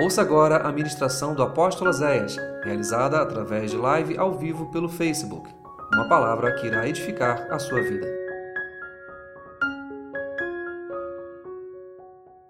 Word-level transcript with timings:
Ouça 0.00 0.22
agora 0.22 0.58
a 0.58 0.70
ministração 0.70 1.34
do 1.34 1.42
apóstolo 1.42 1.92
Zéias, 1.92 2.36
realizada 2.62 3.20
através 3.20 3.72
de 3.72 3.76
live 3.76 4.16
ao 4.16 4.32
vivo 4.32 4.66
pelo 4.66 4.88
Facebook. 4.88 5.50
Uma 5.92 6.08
palavra 6.08 6.52
que 6.52 6.68
irá 6.68 6.88
edificar 6.88 7.48
a 7.50 7.58
sua 7.58 7.82
vida. 7.82 8.06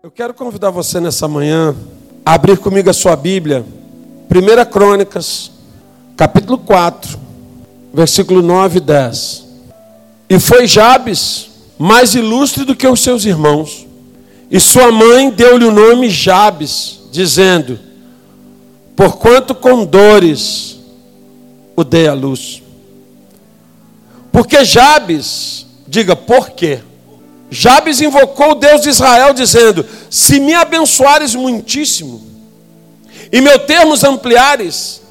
Eu 0.03 0.11
quero 0.11 0.35
convidar 0.35 0.69
você 0.69 1.01
nessa 1.01 1.27
manhã 1.27 1.75
a 2.23 2.35
abrir 2.35 2.59
comigo 2.59 2.91
a 2.91 2.93
sua 2.93 3.17
Bíblia, 3.17 3.65
1 4.31 4.71
Crônicas, 4.71 5.51
capítulo 6.19 6.59
4, 6.59 7.19
versículo 7.95 8.43
9 8.43 8.77
e 8.77 8.81
10. 8.83 9.47
E 10.29 10.39
foi 10.39 10.67
Jabes 10.67 11.49
mais 11.79 12.15
ilustre 12.15 12.67
do 12.67 12.77
que 12.77 12.87
os 12.87 13.03
seus 13.03 13.25
irmãos, 13.25 13.87
e 14.51 14.61
sua 14.61 14.93
mãe 14.93 15.31
deu-lhe 15.31 15.65
o 15.65 15.73
nome 15.73 16.11
Jabes 16.11 17.08
dizendo: 17.11 17.79
Porquanto 18.97 19.55
com 19.55 19.85
dores 19.85 20.79
o 21.77 21.85
dei 21.85 22.09
à 22.09 22.15
luz. 22.15 22.63
Porque 24.33 24.65
Jabes, 24.65 25.67
diga 25.87 26.17
por 26.17 26.51
quê? 26.51 26.81
Jabes 27.51 28.01
invocou 28.01 28.53
o 28.53 28.55
Deus 28.55 28.83
de 28.83 28.91
Israel, 28.91 29.33
dizendo: 29.33 29.85
Se 30.11 30.41
me 30.41 30.55
abençoares 30.55 31.35
muitíssimo, 31.35 32.27
e 33.33 33.41
meu 33.41 33.59
termos 33.59 34.05
ampliares, 34.05 35.03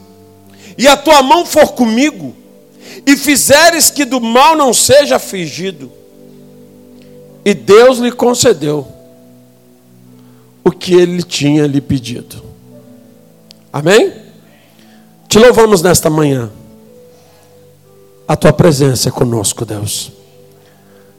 e 0.78 0.88
a 0.88 0.96
tua 0.96 1.22
mão 1.24 1.46
for 1.46 1.74
comigo, 1.74 2.36
e 3.06 3.16
fizeres 3.16 3.90
que 3.90 4.06
do 4.06 4.20
mal 4.20 4.56
não 4.56 4.74
seja 4.74 5.16
afligido. 5.16 5.92
E 7.44 7.54
Deus 7.54 7.98
lhe 8.00 8.12
concedeu 8.12 8.97
o 10.68 10.72
que 10.72 10.94
ele 10.94 11.24
tinha 11.24 11.66
lhe 11.66 11.80
pedido. 11.80 12.44
Amém? 13.72 14.12
Te 15.30 15.40
louvamos 15.40 15.82
nesta 15.82 16.10
manhã. 16.10 16.50
A 18.28 18.36
tua 18.36 18.52
presença 18.52 19.08
é 19.08 19.12
conosco, 19.12 19.64
Deus. 19.66 20.12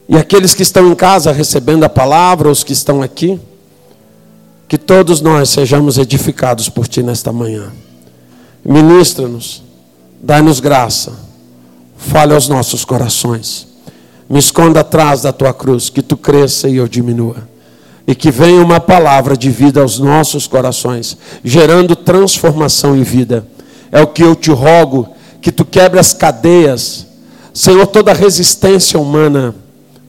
E 0.06 0.16
aqueles 0.16 0.54
que 0.54 0.62
estão 0.62 0.90
em 0.90 0.94
casa 0.94 1.32
recebendo 1.32 1.84
a 1.84 1.88
palavra, 1.88 2.50
os 2.50 2.62
que 2.62 2.72
estão 2.72 3.02
aqui, 3.02 3.40
que 4.66 4.76
todos 4.76 5.22
nós 5.22 5.48
sejamos 5.48 5.96
edificados 5.96 6.68
por 6.68 6.86
ti 6.86 7.02
nesta 7.02 7.32
manhã. 7.32 7.72
Ministra-nos, 8.62 9.62
dai-nos 10.20 10.60
graça, 10.60 11.12
fale 11.96 12.34
aos 12.34 12.48
nossos 12.48 12.84
corações. 12.84 13.66
Me 14.28 14.38
esconda 14.38 14.80
atrás 14.80 15.22
da 15.22 15.32
tua 15.32 15.54
cruz, 15.54 15.88
que 15.88 16.02
tu 16.02 16.18
cresça 16.18 16.68
e 16.68 16.76
eu 16.76 16.86
diminua 16.86 17.57
e 18.08 18.14
que 18.14 18.30
venha 18.30 18.62
uma 18.62 18.80
palavra 18.80 19.36
de 19.36 19.50
vida 19.50 19.82
aos 19.82 19.98
nossos 19.98 20.46
corações, 20.46 21.18
gerando 21.44 21.94
transformação 21.94 22.96
e 22.96 23.04
vida. 23.04 23.46
É 23.92 24.00
o 24.00 24.06
que 24.06 24.22
eu 24.22 24.34
te 24.34 24.50
rogo, 24.50 25.10
que 25.42 25.52
tu 25.52 25.62
quebre 25.62 26.00
as 26.00 26.14
cadeias, 26.14 27.06
Senhor, 27.52 27.86
toda 27.86 28.14
resistência 28.14 28.98
humana, 28.98 29.54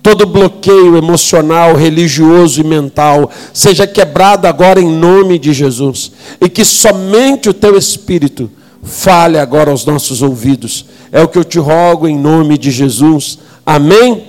todo 0.02 0.26
bloqueio 0.26 0.96
emocional, 0.96 1.76
religioso 1.76 2.62
e 2.62 2.64
mental, 2.64 3.30
seja 3.54 3.86
quebrado 3.86 4.48
agora 4.48 4.80
em 4.80 4.90
nome 4.90 5.38
de 5.38 5.52
Jesus, 5.52 6.14
e 6.40 6.48
que 6.48 6.64
somente 6.64 7.50
o 7.50 7.54
teu 7.54 7.78
Espírito 7.78 8.50
fale 8.82 9.38
agora 9.38 9.72
aos 9.72 9.86
nossos 9.86 10.22
ouvidos. 10.22 10.86
É 11.12 11.22
o 11.22 11.28
que 11.28 11.38
eu 11.38 11.44
te 11.44 11.60
rogo 11.60 12.08
em 12.08 12.18
nome 12.18 12.58
de 12.58 12.72
Jesus. 12.72 13.40
Amém 13.66 14.24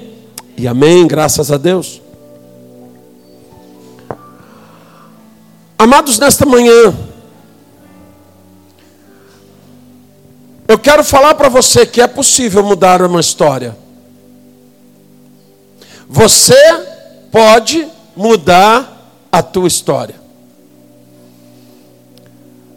e 0.57 0.67
amém, 0.67 1.07
graças 1.07 1.53
a 1.53 1.57
Deus. 1.57 2.00
Amados, 5.81 6.19
nesta 6.19 6.45
manhã, 6.45 6.95
eu 10.69 10.78
quero 10.78 11.03
falar 11.03 11.34
para 11.34 11.48
você 11.48 11.86
que 11.86 12.03
é 12.03 12.06
possível 12.06 12.62
mudar 12.62 13.01
uma 13.01 13.18
história. 13.18 13.74
Você 16.07 16.55
pode 17.33 17.89
mudar 18.14 19.11
a 19.33 19.42
tua 19.42 19.67
história. 19.67 20.17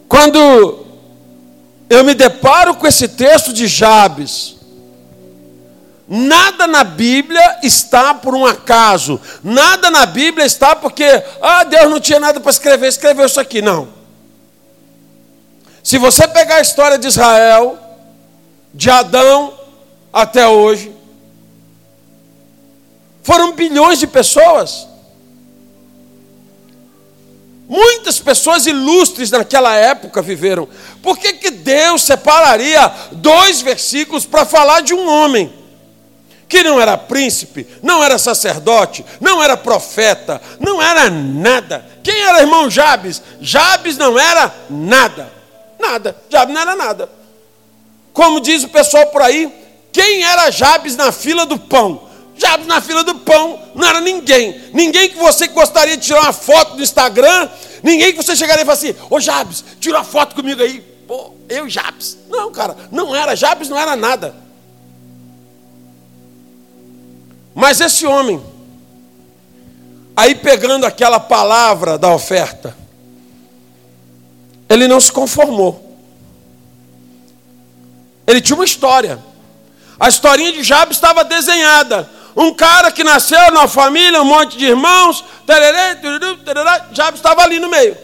Quando 0.08 0.86
eu 1.90 2.06
me 2.06 2.14
deparo 2.14 2.74
com 2.74 2.88
esse 2.88 3.10
texto 3.10 3.52
de 3.52 3.68
Jabes, 3.68 4.56
Nada 6.08 6.68
na 6.68 6.84
Bíblia 6.84 7.60
está 7.64 8.14
por 8.14 8.36
um 8.36 8.46
acaso. 8.46 9.20
Nada 9.44 9.90
na 9.90 10.06
Bíblia 10.06 10.46
está 10.46 10.76
porque, 10.76 11.06
ah, 11.42 11.64
Deus 11.64 11.90
não 11.90 12.00
tinha 12.00 12.20
nada 12.20 12.40
para 12.40 12.52
escrever, 12.52 12.88
escreveu 12.88 13.26
isso 13.26 13.40
aqui. 13.40 13.62
Não. 13.62 13.88
Se 15.82 15.98
você 15.98 16.28
pegar 16.28 16.56
a 16.56 16.62
história 16.62 16.98
de 16.98 17.08
Israel, 17.08 17.78
de 18.74 18.90
Adão 18.90 19.54
até 20.12 20.48
hoje, 20.48 20.94
foram 23.22 23.54
bilhões 23.54 24.00
de 24.00 24.08
pessoas. 24.08 24.88
Muitas 27.68 28.20
pessoas 28.20 28.66
ilustres 28.66 29.32
naquela 29.32 29.74
época 29.74 30.22
viveram. 30.22 30.68
Por 31.02 31.18
que, 31.18 31.34
que 31.34 31.50
Deus 31.50 32.04
separaria 32.04 32.94
dois 33.14 33.62
versículos 33.62 34.26
para 34.26 34.46
falar 34.46 34.82
de 34.82 34.94
um 34.94 35.08
homem? 35.08 35.63
Que 36.54 36.62
não 36.62 36.80
era 36.80 36.96
príncipe, 36.96 37.66
não 37.82 38.04
era 38.04 38.20
sacerdote, 38.20 39.04
não 39.20 39.42
era 39.42 39.58
profeta, 39.58 40.40
não 40.60 40.80
era 40.80 41.10
nada. 41.10 41.84
Quem 42.04 42.16
era 42.22 42.42
irmão 42.42 42.70
Jabes? 42.70 43.24
Jabes 43.42 43.98
não 43.98 44.20
era 44.20 44.54
nada. 44.70 45.34
Nada. 45.80 46.16
Jabes 46.30 46.54
não 46.54 46.62
era 46.62 46.76
nada. 46.76 47.10
Como 48.14 48.40
diz 48.40 48.64
o 48.64 48.70
pessoal 48.70 49.08
por 49.08 49.24
aí, 49.24 49.52
quem 49.92 50.24
era 50.24 50.52
Jabes 50.52 50.96
na 50.96 51.12
fila 51.12 51.44
do 51.44 51.58
pão? 51.58 52.08
Jabes 52.38 52.68
na 52.68 52.80
fila 52.80 53.04
do 53.04 53.16
pão 53.16 53.60
não 53.74 53.88
era 53.88 54.00
ninguém. 54.00 54.70
Ninguém 54.76 55.10
que 55.10 55.18
você 55.18 55.48
gostaria 55.48 55.98
de 55.98 56.06
tirar 56.06 56.22
uma 56.22 56.34
foto 56.34 56.76
do 56.76 56.84
Instagram, 56.84 57.50
ninguém 57.82 58.12
que 58.12 58.18
você 58.18 58.36
chegaria 58.36 58.62
e 58.62 58.66
falasse 58.66 58.90
assim: 58.90 59.00
Ô 59.10 59.20
Jabes, 59.20 59.66
tira 59.80 59.98
uma 59.98 60.04
foto 60.04 60.36
comigo 60.36 60.62
aí. 60.62 60.82
Pô, 61.08 61.34
eu 61.50 61.68
Jabes. 61.68 62.16
Não, 62.30 62.52
cara, 62.52 62.78
não 62.92 63.16
era. 63.16 63.36
Jabes 63.36 63.70
não 63.70 63.80
era 63.80 63.96
nada. 63.96 64.43
Mas 67.54 67.80
esse 67.80 68.06
homem, 68.06 68.44
aí 70.16 70.36
pegando 70.36 70.86
aquela 70.86 71.20
palavra 71.20 71.98
da 71.98 72.14
oferta, 72.14 72.76
ele 74.70 74.88
não 74.88 75.00
se 75.00 75.12
conformou. 75.12 75.98
Ele 78.26 78.42
tinha 78.42 78.56
uma 78.56 78.66
história. 78.66 79.24
A 80.00 80.10
historinha 80.10 80.52
de 80.52 80.64
Jabes 80.64 80.98
estava 80.98 81.24
desenhada. 81.24 82.10
Um 82.36 82.54
cara 82.54 82.92
que 82.92 83.04
nasceu 83.04 83.52
numa 83.52 83.68
família, 83.68 84.22
um 84.22 84.26
monte 84.26 84.58
de 84.58 84.66
irmãos, 84.66 85.24
tererê, 85.46 85.96
tererê, 85.96 86.82
Jabes 86.92 87.20
estava 87.20 87.44
ali 87.44 87.60
no 87.60 87.70
meio. 87.70 87.96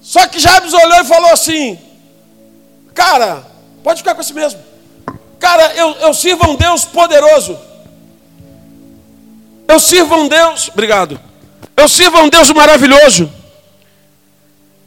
Só 0.00 0.28
que 0.28 0.38
Jabes 0.38 0.72
olhou 0.72 1.00
e 1.00 1.04
falou 1.04 1.30
assim: 1.32 1.80
Cara, 2.94 3.44
pode 3.82 4.02
ficar 4.02 4.14
com 4.14 4.20
esse 4.20 4.32
mesmo. 4.32 4.62
Cara, 5.38 5.74
eu, 5.74 5.92
eu 5.96 6.14
sirvo 6.14 6.44
a 6.44 6.48
um 6.48 6.56
Deus 6.56 6.84
poderoso. 6.84 7.58
Eu 9.68 9.80
sirvo 9.80 10.14
a 10.14 10.18
um 10.18 10.28
Deus, 10.28 10.68
obrigado. 10.68 11.20
Eu 11.76 11.88
sirvo 11.88 12.16
a 12.16 12.22
um 12.22 12.28
Deus 12.28 12.50
maravilhoso. 12.50 13.30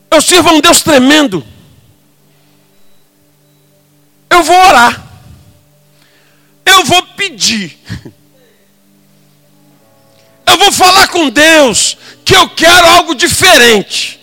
Eu 0.10 0.22
sirvo 0.22 0.50
a 0.50 0.54
um 0.54 0.62
Deus 0.62 0.82
tremendo. 0.82 1.46
Eu 4.30 4.44
vou 4.44 4.56
orar. 4.56 5.06
Eu 6.66 6.84
vou 6.86 7.04
pedir. 7.16 7.78
Eu 10.46 10.58
vou 10.58 10.72
falar 10.72 11.08
com 11.10 11.30
Deus 11.30 11.98
que 12.26 12.36
eu 12.36 12.50
quero 12.50 12.88
algo 12.88 13.14
diferente. 13.14 14.20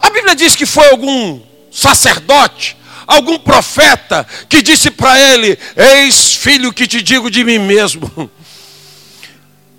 A 0.00 0.10
Bíblia 0.10 0.34
diz 0.34 0.56
que 0.56 0.66
foi 0.66 0.88
algum 0.90 1.40
sacerdote, 1.78 2.76
algum 3.06 3.38
profeta 3.38 4.26
que 4.48 4.60
disse 4.60 4.90
para 4.90 5.18
ele: 5.18 5.56
Eis, 5.76 6.34
filho, 6.34 6.72
que 6.72 6.86
te 6.86 7.00
digo 7.00 7.30
de 7.30 7.44
mim 7.44 7.58
mesmo. 7.58 8.10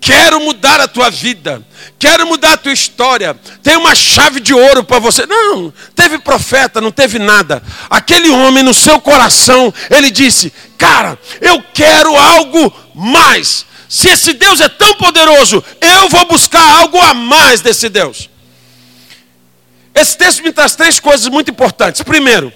Quero 0.00 0.40
mudar 0.40 0.80
a 0.80 0.88
tua 0.88 1.10
vida, 1.10 1.62
quero 1.98 2.26
mudar 2.26 2.54
a 2.54 2.56
tua 2.56 2.72
história. 2.72 3.38
Tem 3.62 3.76
uma 3.76 3.94
chave 3.94 4.40
de 4.40 4.54
ouro 4.54 4.82
para 4.82 4.98
você. 4.98 5.26
Não, 5.26 5.70
teve 5.94 6.18
profeta, 6.18 6.80
não 6.80 6.90
teve 6.90 7.18
nada. 7.18 7.62
Aquele 7.90 8.30
homem 8.30 8.62
no 8.62 8.72
seu 8.72 8.98
coração, 8.98 9.72
ele 9.90 10.10
disse: 10.10 10.50
Cara, 10.78 11.18
eu 11.42 11.62
quero 11.74 12.16
algo 12.16 12.72
mais. 12.94 13.66
Se 13.90 14.08
esse 14.08 14.32
Deus 14.32 14.62
é 14.62 14.70
tão 14.70 14.94
poderoso, 14.94 15.62
eu 15.82 16.08
vou 16.08 16.24
buscar 16.24 16.80
algo 16.80 16.98
a 16.98 17.12
mais 17.12 17.60
desse 17.60 17.90
Deus. 17.90 18.29
Esse 20.00 20.16
texto 20.16 20.42
me 20.42 20.50
traz 20.50 20.74
três 20.74 20.98
coisas 20.98 21.28
muito 21.28 21.50
importantes. 21.50 22.00
Primeiro, 22.00 22.50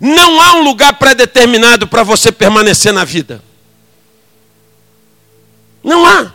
não 0.00 0.40
há 0.40 0.54
um 0.54 0.62
lugar 0.62 0.94
pré-determinado 0.94 1.86
para 1.86 2.02
você 2.02 2.32
permanecer 2.32 2.94
na 2.94 3.04
vida. 3.04 3.42
Não 5.84 6.06
há. 6.06 6.32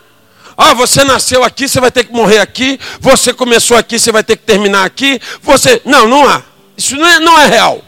Ah, 0.55 0.75
você 0.75 1.03
nasceu 1.03 1.43
aqui, 1.43 1.67
você 1.67 1.79
vai 1.79 1.91
ter 1.91 2.03
que 2.03 2.13
morrer 2.13 2.37
aqui. 2.37 2.79
Você 2.99 3.33
começou 3.33 3.75
aqui, 3.75 3.97
você 3.97 4.11
vai 4.11 4.23
ter 4.23 4.37
que 4.37 4.43
terminar 4.43 4.85
aqui. 4.85 5.19
Você. 5.41 5.81
Não, 5.85 6.07
não 6.07 6.29
há. 6.29 6.43
Isso 6.77 6.95
não 6.95 7.07
é, 7.07 7.19
não 7.19 7.39
é 7.39 7.47
real. 7.47 7.83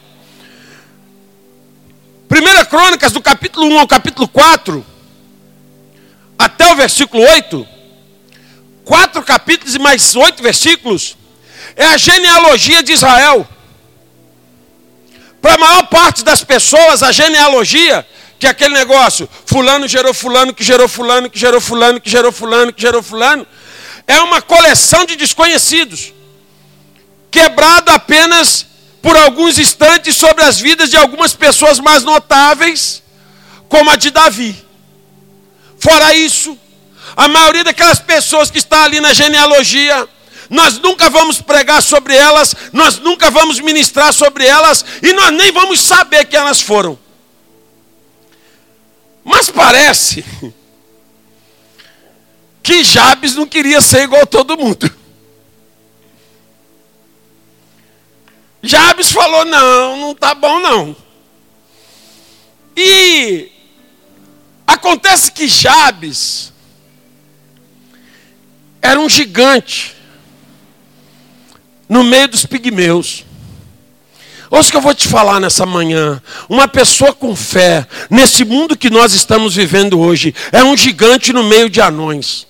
Primeira 2.28 2.66
Crônicas, 2.66 3.12
do 3.12 3.22
capítulo 3.22 3.68
1 3.68 3.80
ao 3.80 3.88
capítulo 3.88 4.28
4, 4.28 4.84
até 6.38 6.74
o 6.74 6.76
versículo 6.76 7.22
8, 7.24 7.68
quatro 8.84 9.22
capítulos 9.22 9.76
e 9.76 9.80
mais 9.80 10.16
oito 10.16 10.42
versículos, 10.42 11.16
é 11.76 11.86
a 11.86 11.98
genealogia 11.98 12.84
de 12.84 12.94
Israel. 12.94 13.48
Para 15.42 15.56
a 15.56 15.58
maior 15.58 15.88
parte 15.88 16.24
das 16.24 16.44
pessoas, 16.44 17.04
a 17.04 17.12
genealogia, 17.12 18.06
que 18.40 18.48
é 18.48 18.50
aquele 18.50 18.74
negócio, 18.74 19.28
fulano 19.46 19.88
gerou 19.88 20.14
fulano, 20.14 20.54
que 20.54 20.64
gerou 20.64 20.88
fulano, 20.88 21.30
que 21.30 21.40
gerou 21.40 21.60
fulano, 21.60 22.00
que 22.00 22.10
gerou 22.10 22.32
fulano, 22.32 22.74
que 22.74 22.82
gerou 22.82 23.04
fulano, 23.04 23.46
é 24.08 24.20
uma 24.22 24.42
coleção 24.42 25.06
de 25.06 25.16
desconhecidos, 25.16 26.14
quebrado 27.32 27.92
apenas 27.92 28.66
por 29.02 29.18
alguns 29.18 29.60
instantes 29.60 30.16
sobre 30.16 30.44
as 30.44 30.60
vidas 30.60 30.90
de 30.90 30.96
algumas 30.96 31.34
pessoas 31.34 31.80
mais 31.80 32.04
notáveis, 32.04 33.04
como 33.68 33.90
a 33.90 33.96
de 33.96 34.12
Davi. 34.12 34.56
Fora 35.78 36.14
isso, 36.16 36.58
a 37.16 37.28
maioria 37.28 37.66
daquelas 37.66 38.00
pessoas 38.00 38.50
que 38.50 38.58
está 38.58 38.84
ali 38.84 39.02
na 39.02 39.12
genealogia, 39.14 40.08
nós 40.54 40.78
nunca 40.78 41.10
vamos 41.10 41.42
pregar 41.42 41.82
sobre 41.82 42.16
elas, 42.16 42.56
nós 42.72 43.00
nunca 43.00 43.32
vamos 43.32 43.60
ministrar 43.60 44.14
sobre 44.14 44.46
elas, 44.46 44.86
e 45.02 45.12
nós 45.12 45.32
nem 45.32 45.52
vamos 45.52 45.82
saber 45.82 46.26
que 46.26 46.38
elas 46.38 46.62
foram. 46.62 46.98
Mas 49.24 49.50
parece 49.50 50.24
que 52.62 52.84
Jabes 52.84 53.34
não 53.34 53.48
queria 53.48 53.82
ser 53.82 54.04
igual 54.04 54.22
a 54.22 54.28
todo 54.28 54.56
mundo. 54.56 54.96
Jabes 58.62 59.12
falou: 59.12 59.46
não, 59.46 59.98
não 59.98 60.12
está 60.12 60.36
bom 60.36 60.60
não. 60.60 60.96
E 62.78 63.52
acontece 64.68 65.32
que 65.32 65.48
Jabes 65.48 66.54
era 68.80 69.00
um 69.00 69.10
gigante 69.10 70.03
no 71.94 72.04
meio 72.04 72.28
dos 72.28 72.44
pigmeus. 72.44 73.24
Ouça 74.50 74.70
o 74.70 74.72
que 74.72 74.78
eu 74.78 74.82
vou 74.82 74.96
te 74.96 75.08
falar 75.08 75.40
nessa 75.40 75.64
manhã. 75.64 76.20
Uma 76.50 76.68
pessoa 76.68 77.14
com 77.14 77.36
fé, 77.36 77.88
nesse 78.10 78.44
mundo 78.44 78.76
que 78.76 78.90
nós 78.90 79.14
estamos 79.14 79.56
vivendo 79.56 80.00
hoje, 80.00 80.34
é 80.52 80.64
um 80.64 80.76
gigante 80.76 81.32
no 81.32 81.44
meio 81.44 81.70
de 81.70 81.80
anões. 81.80 82.48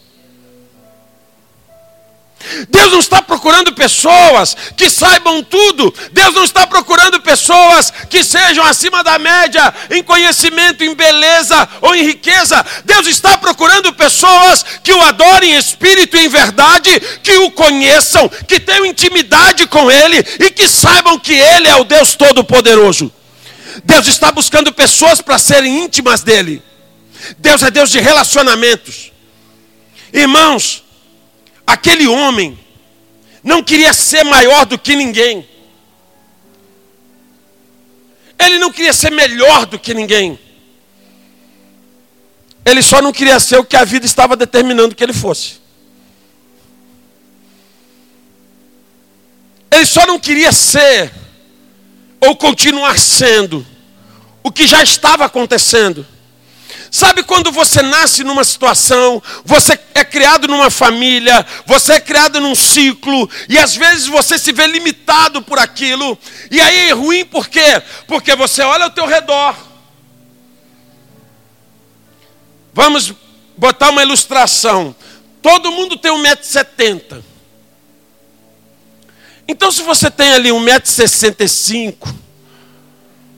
Deus 2.70 2.92
não 2.92 3.00
está 3.00 3.22
procurando 3.22 3.74
pessoas 3.74 4.56
que 4.76 4.90
saibam 4.90 5.44
tudo. 5.44 5.94
Deus 6.12 6.34
não 6.34 6.44
está 6.44 6.68
procurando 6.68 7.22
pessoas 7.22 7.92
que 8.10 8.24
sejam 8.24 8.66
acima 8.66 9.04
da 9.04 9.18
média 9.18 9.74
em 9.90 10.04
conhecimento, 10.04 10.84
em 10.84 10.94
beleza 10.94 11.68
ou 11.82 11.96
em 11.96 12.04
riqueza. 12.04 12.64
Deus 12.86 13.08
está 13.08 13.38
procurando 13.38 13.94
pessoas 13.94 14.64
que 14.84 14.94
o 14.94 15.02
adorem 15.02 15.54
em 15.54 15.58
espírito 15.58 16.18
e 16.18 16.26
em 16.26 16.30
verdade, 16.30 17.00
que 17.24 17.38
o 17.38 17.52
conheçam, 17.52 18.30
que 18.48 18.60
tenham 18.60 18.86
intimidade 18.86 19.66
com 19.68 19.90
Ele 19.90 20.18
e 20.40 20.50
que 20.50 20.68
saibam 20.68 21.18
que 21.18 21.34
Ele 21.34 21.68
é 21.68 21.76
o 21.78 21.84
Deus 21.84 22.16
Todo-Poderoso. 22.16 23.12
Deus 23.84 24.08
está 24.08 24.32
buscando 24.32 24.72
pessoas 24.72 25.22
para 25.22 25.38
serem 25.38 25.84
íntimas 25.84 26.22
dEle. 26.22 26.62
Deus 27.38 27.64
é 27.64 27.72
Deus 27.72 27.90
de 27.90 28.00
relacionamentos. 28.00 29.12
Irmãos, 30.12 30.83
Aquele 31.66 32.08
homem 32.08 32.58
não 33.44 33.64
queria 33.64 33.94
ser 33.94 34.24
maior 34.24 34.66
do 34.66 34.78
que 34.78 34.96
ninguém. 34.96 35.48
Ele 38.40 38.58
não 38.60 38.72
queria 38.72 38.94
ser 38.94 39.12
melhor 39.12 39.66
do 39.66 39.80
que 39.80 39.94
ninguém. 39.94 40.40
Ele 42.66 42.82
só 42.82 43.02
não 43.02 43.12
queria 43.12 43.40
ser 43.40 43.58
o 43.58 43.66
que 43.66 43.76
a 43.76 43.84
vida 43.84 44.06
estava 44.06 44.36
determinando 44.36 44.96
que 44.96 45.04
ele 45.04 45.14
fosse. 45.14 45.62
Ele 49.70 49.86
só 49.86 50.06
não 50.06 50.20
queria 50.20 50.52
ser 50.52 51.12
ou 52.22 52.36
continuar 52.36 52.98
sendo 52.98 53.66
o 54.42 54.52
que 54.52 54.66
já 54.68 54.82
estava 54.84 55.26
acontecendo. 55.26 56.06
Sabe 56.94 57.24
quando 57.24 57.52
você 57.52 57.82
nasce 57.82 58.24
numa 58.24 58.44
situação, 58.44 59.20
você 59.44 59.80
é 59.96 60.06
criado 60.06 60.48
numa 60.48 60.70
família, 60.70 61.44
você 61.66 61.94
é 61.94 62.00
criado 62.00 62.40
num 62.40 62.54
ciclo, 62.54 63.28
e 63.50 63.58
às 63.58 63.76
vezes 63.76 64.06
você 64.06 64.38
se 64.38 64.52
vê 64.52 64.68
limitado 64.68 65.42
por 65.42 65.58
aquilo, 65.58 66.16
e 66.52 66.62
aí 66.62 66.90
é 66.90 66.94
ruim 66.94 67.26
por 67.26 67.50
quê? 67.50 67.82
Porque 68.06 68.36
você 68.36 68.62
olha 68.62 68.84
ao 68.84 68.92
teu 68.92 69.08
redor. 69.08 69.58
Vamos 72.72 73.12
botar 73.58 73.90
uma 73.90 74.04
ilustração. 74.04 74.96
Todo 75.42 75.72
mundo 75.72 75.98
tem 75.98 76.12
1,70m. 76.12 77.24
Então, 79.48 79.72
se 79.72 79.82
você 79.82 80.12
tem 80.12 80.32
ali 80.34 80.50
1,65m, 80.50 81.96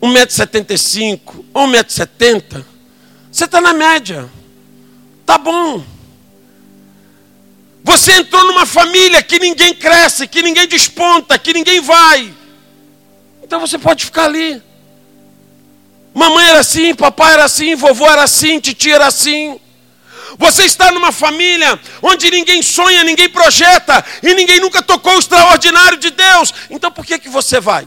1,75m 0.01 1.45
ou 1.53 1.67
1,70m, 1.69 2.74
você 3.35 3.43
está 3.43 3.59
na 3.59 3.73
média. 3.73 4.31
Tá 5.25 5.37
bom. 5.37 5.83
Você 7.83 8.13
entrou 8.13 8.45
numa 8.45 8.65
família 8.65 9.21
que 9.21 9.37
ninguém 9.39 9.75
cresce, 9.75 10.25
que 10.25 10.41
ninguém 10.41 10.65
desponta, 10.69 11.37
que 11.37 11.53
ninguém 11.53 11.81
vai. 11.81 12.33
Então 13.43 13.59
você 13.59 13.77
pode 13.77 14.05
ficar 14.05 14.23
ali. 14.23 14.63
Mamãe 16.13 16.47
era 16.47 16.59
assim, 16.59 16.95
papai 16.95 17.33
era 17.33 17.43
assim, 17.43 17.75
vovô 17.75 18.05
era 18.05 18.23
assim, 18.23 18.57
titia 18.61 18.95
era 18.95 19.07
assim. 19.07 19.59
Você 20.37 20.63
está 20.63 20.89
numa 20.93 21.11
família 21.11 21.77
onde 22.01 22.31
ninguém 22.31 22.61
sonha, 22.61 23.03
ninguém 23.03 23.27
projeta 23.27 24.03
e 24.23 24.33
ninguém 24.33 24.61
nunca 24.61 24.81
tocou 24.81 25.13
o 25.13 25.19
extraordinário 25.19 25.97
de 25.97 26.09
Deus. 26.09 26.53
Então 26.69 26.89
por 26.89 27.05
que, 27.05 27.19
que 27.19 27.27
você 27.27 27.59
vai? 27.59 27.85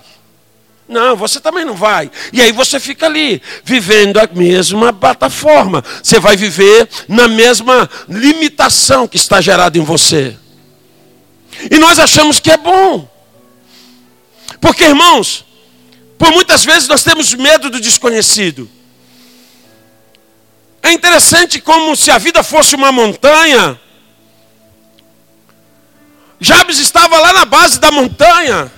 Não, 0.88 1.14
você 1.14 1.38
também 1.38 1.66
não 1.66 1.74
vai. 1.74 2.10
E 2.32 2.40
aí 2.40 2.50
você 2.50 2.80
fica 2.80 3.04
ali, 3.04 3.42
vivendo 3.62 4.18
a 4.18 4.26
mesma 4.26 4.90
plataforma. 4.90 5.84
Você 6.02 6.18
vai 6.18 6.34
viver 6.34 6.88
na 7.06 7.28
mesma 7.28 7.88
limitação 8.08 9.06
que 9.06 9.16
está 9.16 9.40
gerada 9.40 9.76
em 9.76 9.82
você. 9.82 10.34
E 11.70 11.78
nós 11.78 11.98
achamos 11.98 12.40
que 12.40 12.50
é 12.50 12.56
bom. 12.56 13.06
Porque, 14.60 14.84
irmãos, 14.84 15.44
por 16.16 16.32
muitas 16.32 16.64
vezes 16.64 16.88
nós 16.88 17.04
temos 17.04 17.34
medo 17.34 17.68
do 17.68 17.80
desconhecido. 17.80 18.68
É 20.82 20.92
interessante 20.92 21.60
como 21.60 21.94
se 21.94 22.10
a 22.10 22.16
vida 22.16 22.42
fosse 22.42 22.74
uma 22.74 22.90
montanha. 22.90 23.78
Jabes 26.40 26.78
estava 26.78 27.18
lá 27.18 27.32
na 27.34 27.44
base 27.44 27.78
da 27.78 27.90
montanha. 27.90 28.72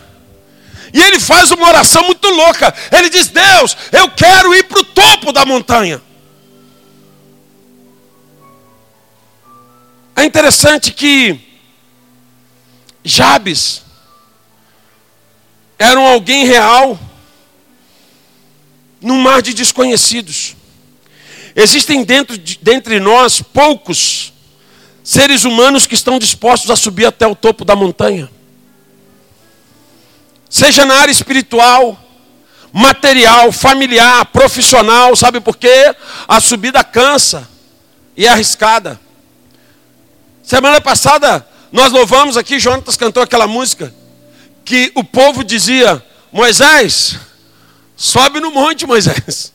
E 0.93 1.01
ele 1.01 1.21
faz 1.21 1.51
uma 1.51 1.69
oração 1.69 2.05
muito 2.05 2.29
louca. 2.29 2.75
Ele 2.91 3.09
diz: 3.09 3.29
Deus, 3.29 3.77
eu 3.93 4.11
quero 4.11 4.55
ir 4.55 4.65
para 4.65 4.81
o 4.81 4.85
topo 4.85 5.33
da 5.33 5.45
montanha. 5.45 6.03
É 10.17 10.25
interessante 10.25 10.91
que 10.93 11.39
Jabes 13.05 13.83
era 15.79 15.99
um 15.99 16.07
alguém 16.07 16.47
real 16.47 16.99
num 19.01 19.19
mar 19.19 19.41
de 19.41 19.55
desconhecidos. 19.55 20.55
Existem 21.57 22.05
dentro 22.05 22.37
de, 22.37 22.59
dentre 22.61 23.01
nós 23.01 23.41
poucos 23.41 24.33
seres 25.03 25.45
humanos 25.45 25.87
que 25.87 25.95
estão 25.95 26.19
dispostos 26.19 26.71
a 26.71 26.77
subir 26.77 27.07
até 27.07 27.27
o 27.27 27.35
topo 27.35 27.65
da 27.65 27.75
montanha 27.75 28.31
seja 30.51 30.85
na 30.85 30.97
área 30.97 31.13
espiritual, 31.13 31.99
material, 32.73 33.51
familiar, 33.53 34.27
profissional, 34.27 35.17
sabe 35.17 35.41
por 35.41 35.57
quê? 35.57 35.95
A 36.29 36.41
subida 36.41 36.85
cansa 36.85 37.49
e 38.17 38.27
é 38.27 38.29
arriscada. 38.29 39.01
Semana 40.43 40.81
passada 40.81 41.47
nós 41.73 41.93
louvamos 41.93 42.37
aqui, 42.37 42.59
Jonatas 42.59 42.97
cantou 42.97 43.23
aquela 43.23 43.47
música 43.47 43.95
que 44.65 44.91
o 44.95 45.05
povo 45.05 45.45
dizia: 45.45 46.05
Moisés, 46.33 47.17
sobe 47.97 48.41
no 48.41 48.51
monte, 48.51 48.87
Moisés. 48.87 49.53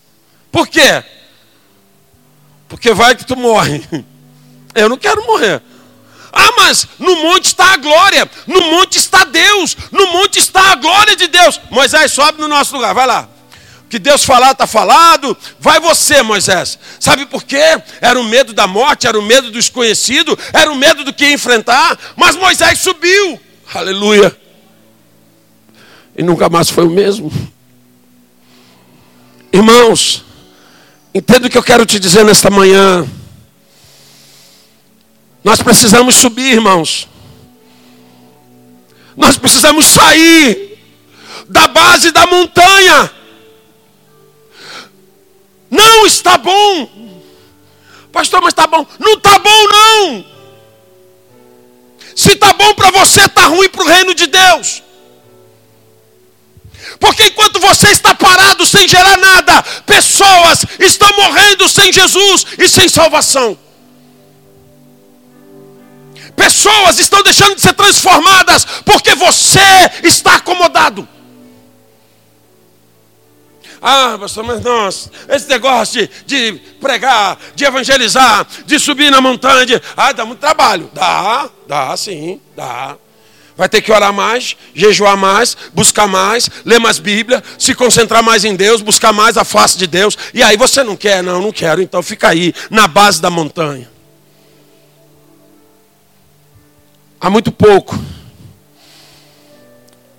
Por 0.52 0.68
quê? 0.68 1.04
Porque 2.70 2.94
vai 2.94 3.16
que 3.16 3.26
tu 3.26 3.36
morre. 3.36 3.84
Eu 4.74 4.88
não 4.88 4.98
quero 4.98 5.26
morrer. 5.26 5.62
Ah, 6.38 6.52
mas 6.58 6.86
no 7.00 7.16
monte 7.16 7.46
está 7.46 7.72
a 7.74 7.78
glória, 7.78 8.30
no 8.46 8.62
monte 8.72 8.98
está 8.98 9.24
Deus, 9.24 9.78
no 9.90 10.08
monte 10.08 10.38
está 10.38 10.74
a 10.74 10.76
glória 10.76 11.16
de 11.16 11.28
Deus. 11.28 11.62
Moisés, 11.72 12.12
sobe 12.12 12.42
no 12.42 12.48
nosso 12.50 12.76
lugar, 12.76 12.94
vai 12.94 13.08
lá. 13.08 13.30
que 13.90 13.98
Deus 13.98 14.26
falar 14.26 14.52
está 14.52 14.68
falado, 14.68 15.38
vai 15.58 15.80
você, 15.80 16.22
Moisés. 16.22 16.78
Sabe 17.00 17.26
por 17.26 17.44
quê? 17.44 17.82
Era 18.02 18.20
o 18.20 18.24
medo 18.26 18.52
da 18.52 18.68
morte, 18.68 19.08
era 19.08 19.18
o 19.18 19.22
medo 19.22 19.44
do 19.44 19.54
desconhecido, 19.54 20.38
era 20.52 20.70
o 20.70 20.76
medo 20.76 21.06
do 21.06 21.14
que 21.14 21.24
ia 21.24 21.34
enfrentar, 21.34 21.98
mas 22.18 22.36
Moisés 22.36 22.80
subiu. 22.80 23.40
Aleluia. 23.74 24.36
E 26.18 26.22
nunca 26.22 26.50
mais 26.50 26.70
foi 26.70 26.86
o 26.86 26.90
mesmo. 26.90 27.32
Irmãos, 29.54 30.26
entenda 31.14 31.48
o 31.48 31.50
que 31.50 31.58
eu 31.58 31.64
quero 31.64 31.86
te 31.86 31.98
dizer 31.98 32.26
nesta 32.26 32.50
manhã. 32.50 33.08
Nós 35.46 35.62
precisamos 35.62 36.16
subir, 36.16 36.54
irmãos. 36.54 37.08
Nós 39.16 39.38
precisamos 39.38 39.86
sair 39.86 40.76
da 41.48 41.68
base 41.68 42.10
da 42.10 42.26
montanha. 42.26 43.12
Não 45.70 46.08
está 46.08 46.40
bom. 46.40 47.22
Pastor, 48.12 48.42
mas 48.42 48.54
está 48.54 48.66
bom. 48.66 48.88
Não 48.98 49.14
está 49.14 49.38
bom, 49.38 49.68
não. 49.68 50.26
Se 52.16 52.32
está 52.32 52.52
bom 52.54 52.74
para 52.74 52.90
você, 52.90 53.26
está 53.26 53.46
ruim 53.46 53.70
para 53.70 53.84
o 53.84 53.88
reino 53.88 54.16
de 54.16 54.26
Deus. 54.26 54.82
Porque 57.00 57.28
enquanto 57.28 57.60
você 57.60 57.90
está 57.90 58.16
parado 58.16 58.66
sem 58.66 58.88
gerar 58.88 59.18
nada, 59.18 59.62
pessoas 59.86 60.66
estão 60.80 61.16
morrendo 61.16 61.70
sem 61.70 61.94
Jesus 61.94 62.48
e 62.58 62.68
sem 62.68 62.90
salvação. 62.90 63.65
Pessoas 66.36 67.00
estão 67.00 67.24
deixando 67.24 67.56
de 67.56 67.62
ser 67.62 67.74
transformadas 67.74 68.66
porque 68.84 69.16
você 69.16 69.60
está 70.04 70.36
acomodado. 70.36 71.08
Ah, 73.82 74.18
pastor, 74.20 74.44
mas 74.44 74.62
nossa, 74.62 75.12
esse 75.30 75.48
negócio 75.48 76.10
de, 76.26 76.52
de, 76.52 76.60
pregar, 76.82 77.38
de 77.54 77.66
evangelizar, 77.66 78.48
de 78.66 78.80
subir 78.80 79.12
na 79.12 79.22
montanha, 79.22 79.64
de, 79.64 79.82
ah, 79.96 80.12
dá 80.12 80.26
muito 80.26 80.40
trabalho. 80.40 80.90
Dá, 80.92 81.50
dá 81.68 81.96
sim, 81.96 82.42
dá. 82.56 82.98
Vai 83.56 83.70
ter 83.70 83.82
que 83.82 83.92
orar 83.92 84.12
mais, 84.12 84.58
jejuar 84.74 85.16
mais, 85.16 85.56
buscar 85.74 86.08
mais, 86.08 86.50
ler 86.66 86.80
mais 86.80 87.00
Bíblia, 87.00 87.44
se 87.58 87.74
concentrar 87.74 88.22
mais 88.22 88.44
em 88.44 88.56
Deus, 88.56 88.82
buscar 88.82 89.14
mais 89.14 89.38
a 89.38 89.46
face 89.46 89.78
de 89.78 89.88
Deus. 89.88 90.18
E 90.34 90.44
aí 90.44 90.58
você 90.58 90.84
não 90.84 90.96
quer? 90.96 91.22
Não, 91.24 91.40
não 91.40 91.52
quero. 91.52 91.82
Então 91.82 92.02
fica 92.04 92.30
aí, 92.30 92.54
na 92.70 92.88
base 92.88 93.22
da 93.22 93.30
montanha. 93.30 93.95
Há 97.26 97.30
muito 97.32 97.52
pouco 97.52 97.98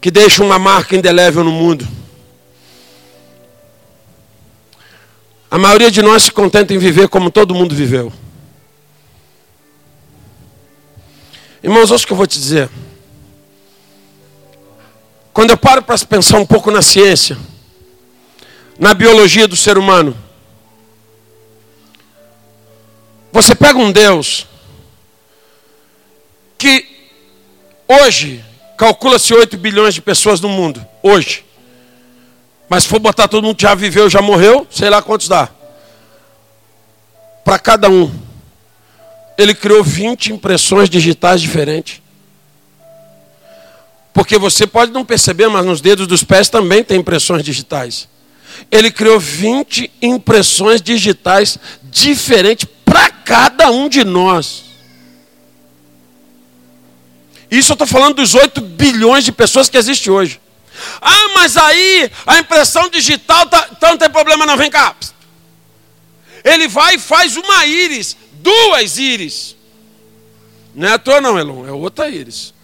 que 0.01 0.11
deixa 0.11 0.43
uma 0.43 0.59
marca 0.59 0.97
indelével 0.97 1.45
no 1.45 1.53
mundo. 1.53 1.87
A 5.49 5.57
maioria 5.57 5.89
de 5.89 6.03
nós 6.03 6.25
se 6.25 6.33
contenta 6.33 6.75
em 6.75 6.79
viver 6.79 7.09
como 7.09 7.31
todo 7.31 7.55
mundo 7.55 7.77
viveu. 7.77 8.13
Irmãos, 11.63 11.93
ouça 11.93 12.03
o 12.03 12.07
que 12.09 12.13
eu 12.13 12.17
vou 12.17 12.27
te 12.27 12.41
dizer. 12.41 12.69
Quando 15.33 15.51
eu 15.51 15.57
paro 15.57 15.85
para 15.85 15.97
pensar 16.05 16.39
um 16.39 16.47
pouco 16.47 16.73
na 16.73 16.83
ciência, 16.83 17.39
na 18.81 18.93
biologia 18.93 19.47
do 19.47 19.55
ser 19.55 19.79
humano, 19.79 20.19
você 23.31 23.55
pega 23.55 23.79
um 23.79 23.93
Deus 23.93 24.45
que 26.59 26.96
hoje 27.89 28.45
calcula-se 28.77 29.33
8 29.33 29.57
bilhões 29.57 29.95
de 29.95 30.01
pessoas 30.01 30.41
no 30.41 30.49
mundo, 30.49 30.85
hoje. 31.03 31.45
Mas 32.69 32.83
se 32.83 32.89
for 32.89 32.99
botar 32.99 33.29
todo 33.29 33.45
mundo 33.45 33.57
que 33.57 33.63
já 33.63 33.75
viveu, 33.75 34.11
já 34.11 34.21
morreu, 34.21 34.67
sei 34.71 34.91
lá 34.91 35.01
quantos 35.01 35.29
dá. 35.29 35.49
Para 37.45 37.59
cada 37.59 37.89
um. 37.89 38.13
Ele 39.39 39.55
criou 39.55 39.85
20 39.85 40.33
impressões 40.33 40.91
digitais 40.91 41.41
diferentes. 41.41 42.03
Porque 44.13 44.39
você 44.39 44.67
pode 44.67 44.93
não 44.93 45.05
perceber, 45.05 45.47
mas 45.49 45.65
nos 45.65 45.81
dedos 45.81 46.07
dos 46.07 46.25
pés 46.25 46.49
também 46.49 46.83
tem 46.83 46.99
impressões 46.99 47.45
digitais. 47.45 48.09
Ele 48.71 48.91
criou 48.91 49.21
20 49.21 49.91
impressões 50.01 50.81
digitais 50.81 51.59
diferentes 51.85 52.67
para 52.85 53.11
cada 53.11 53.71
um 53.71 53.89
de 53.89 54.05
nós. 54.05 54.65
Isso 57.51 57.73
eu 57.73 57.75
estou 57.75 57.87
falando 57.87 58.17
dos 58.17 58.35
8 58.35 58.61
bilhões 58.61 59.25
de 59.25 59.33
pessoas 59.33 59.69
que 59.69 59.77
existem 59.77 60.13
hoje. 60.13 60.41
Ah, 61.01 61.29
mas 61.35 61.57
aí 61.57 62.11
a 62.27 62.39
impressão 62.39 62.89
digital, 62.89 63.47
tá, 63.47 63.69
então 63.73 63.91
não 63.91 63.99
tem 63.99 64.11
problema 64.11 64.45
não, 64.45 64.57
vem 64.57 64.71
cá. 64.71 64.95
Ele 66.45 66.69
vai 66.69 66.97
e 66.97 66.99
faz 66.99 67.37
uma 67.37 67.67
íris, 67.67 68.17
duas 68.35 68.99
íris. 68.99 69.57
Não 70.75 70.89
é 70.89 70.93
a 70.93 70.99
tua 70.99 71.21
não, 71.21 71.39
Elon, 71.39 71.67
é 71.67 71.73
outra 71.73 72.09
íris. 72.09 72.55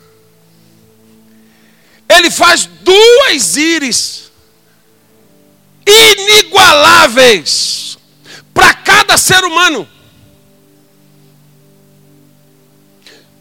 Ele 2.08 2.30
faz 2.30 2.66
duas 2.66 3.56
íris 3.56 4.30
inigualáveis 5.86 7.98
para 8.52 8.74
cada 8.74 9.16
ser 9.16 9.42
humano. 9.44 9.88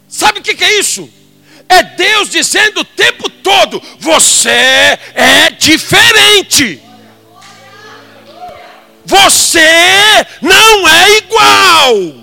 Sabe 0.07 0.39
o 0.39 0.41
que, 0.41 0.55
que 0.55 0.63
é 0.63 0.79
isso? 0.79 1.20
É 1.71 1.83
Deus 1.83 2.29
dizendo 2.29 2.81
o 2.81 2.85
tempo 2.85 3.29
todo: 3.29 3.81
você 3.97 4.99
é 5.15 5.51
diferente. 5.57 6.81
Você 9.05 10.27
não 10.41 10.87
é 10.87 11.17
igual. 11.17 12.13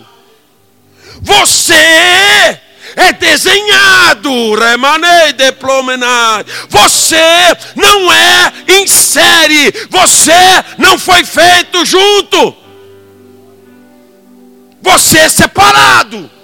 Você 1.23 2.61
é 2.95 3.12
desenhado, 3.19 4.55
remanei 4.55 5.33
deplomenar. 5.33 6.45
Você 6.69 7.17
não 7.75 8.12
é 8.12 8.52
em 8.69 8.87
série, 8.87 9.73
você 9.88 10.33
não 10.76 10.99
foi 10.99 11.25
feito 11.25 11.87
junto. 11.87 12.55
Você 14.83 15.19
é 15.19 15.28
separado. 15.31 16.38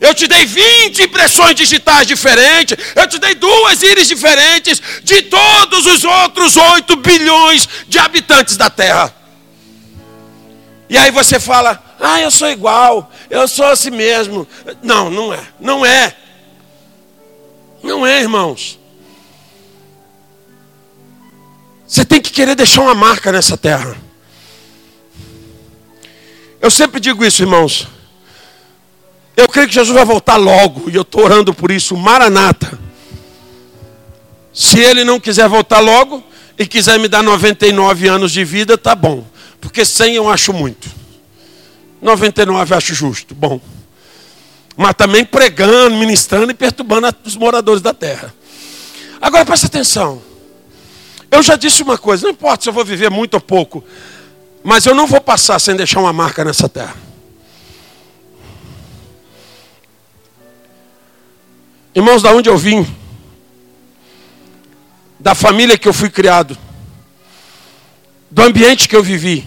Eu 0.00 0.12
te 0.14 0.26
dei 0.26 0.44
20 0.44 1.02
impressões 1.02 1.54
digitais 1.54 2.06
diferentes. 2.06 2.76
Eu 2.94 3.06
te 3.06 3.18
dei 3.18 3.34
duas 3.34 3.82
íris 3.82 4.08
diferentes 4.08 4.80
de 5.02 5.22
todos 5.22 5.86
os 5.86 6.04
outros 6.04 6.56
8 6.56 6.96
bilhões 6.96 7.68
de 7.88 7.98
habitantes 7.98 8.56
da 8.56 8.68
Terra. 8.68 9.14
E 10.88 10.98
aí 10.98 11.10
você 11.10 11.40
fala: 11.40 11.82
Ah, 12.00 12.20
eu 12.20 12.30
sou 12.30 12.50
igual, 12.50 13.10
eu 13.30 13.46
sou 13.48 13.66
assim 13.66 13.90
mesmo. 13.90 14.46
Não, 14.82 15.10
não 15.10 15.32
é. 15.32 15.40
Não 15.60 15.86
é. 15.86 16.14
Não 17.82 18.06
é, 18.06 18.20
irmãos. 18.20 18.78
Você 21.86 22.04
tem 22.04 22.20
que 22.20 22.30
querer 22.30 22.54
deixar 22.54 22.80
uma 22.80 22.94
marca 22.94 23.30
nessa 23.30 23.56
terra. 23.56 23.96
Eu 26.60 26.70
sempre 26.70 26.98
digo 26.98 27.24
isso, 27.24 27.42
irmãos. 27.42 27.86
Eu 29.36 29.48
creio 29.48 29.66
que 29.66 29.74
Jesus 29.74 29.94
vai 29.94 30.04
voltar 30.04 30.36
logo, 30.36 30.88
e 30.88 30.94
eu 30.94 31.02
estou 31.02 31.24
orando 31.24 31.52
por 31.52 31.70
isso, 31.70 31.96
Maranata. 31.96 32.78
Se 34.52 34.78
ele 34.78 35.02
não 35.02 35.18
quiser 35.18 35.48
voltar 35.48 35.80
logo 35.80 36.22
e 36.56 36.64
quiser 36.64 36.98
me 37.00 37.08
dar 37.08 37.22
99 37.22 38.06
anos 38.06 38.30
de 38.30 38.44
vida, 38.44 38.78
tá 38.78 38.94
bom. 38.94 39.24
Porque 39.60 39.84
100 39.84 40.14
eu 40.14 40.30
acho 40.30 40.52
muito. 40.52 40.88
99 42.00 42.72
eu 42.72 42.78
acho 42.78 42.94
justo, 42.94 43.34
bom. 43.34 43.60
Mas 44.76 44.94
também 44.94 45.24
pregando, 45.24 45.96
ministrando 45.96 46.50
e 46.50 46.54
perturbando 46.54 47.12
os 47.24 47.36
moradores 47.36 47.82
da 47.82 47.92
terra. 47.92 48.32
Agora 49.20 49.44
presta 49.44 49.66
atenção. 49.66 50.22
Eu 51.30 51.42
já 51.42 51.56
disse 51.56 51.82
uma 51.82 51.98
coisa, 51.98 52.22
não 52.22 52.30
importa 52.30 52.62
se 52.62 52.68
eu 52.68 52.72
vou 52.72 52.84
viver 52.84 53.10
muito 53.10 53.34
ou 53.34 53.40
pouco, 53.40 53.82
mas 54.62 54.86
eu 54.86 54.94
não 54.94 55.06
vou 55.06 55.20
passar 55.20 55.58
sem 55.58 55.74
deixar 55.74 55.98
uma 55.98 56.12
marca 56.12 56.44
nessa 56.44 56.68
terra. 56.68 56.94
Irmãos, 61.94 62.22
da 62.22 62.32
onde 62.32 62.48
eu 62.48 62.58
vim, 62.58 62.84
da 65.20 65.32
família 65.32 65.78
que 65.78 65.86
eu 65.86 65.94
fui 65.94 66.10
criado, 66.10 66.58
do 68.28 68.42
ambiente 68.42 68.88
que 68.88 68.96
eu 68.96 69.02
vivi, 69.02 69.46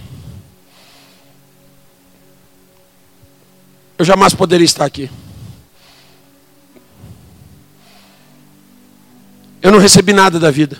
eu 3.97 4.05
jamais 4.05 4.33
poderia 4.33 4.63
estar 4.63 4.85
aqui. 4.85 5.11
Eu 9.61 9.71
não 9.71 9.79
recebi 9.79 10.13
nada 10.13 10.39
da 10.39 10.49
vida. 10.49 10.77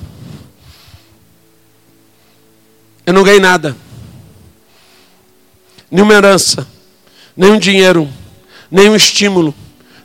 Eu 3.06 3.14
não 3.14 3.24
ganhei 3.24 3.42
nada. 3.42 3.76
Nenhuma 5.92 6.14
herança, 6.14 6.66
nenhum 7.36 7.60
dinheiro, 7.60 8.08
nenhum 8.72 8.96
estímulo, 8.96 9.54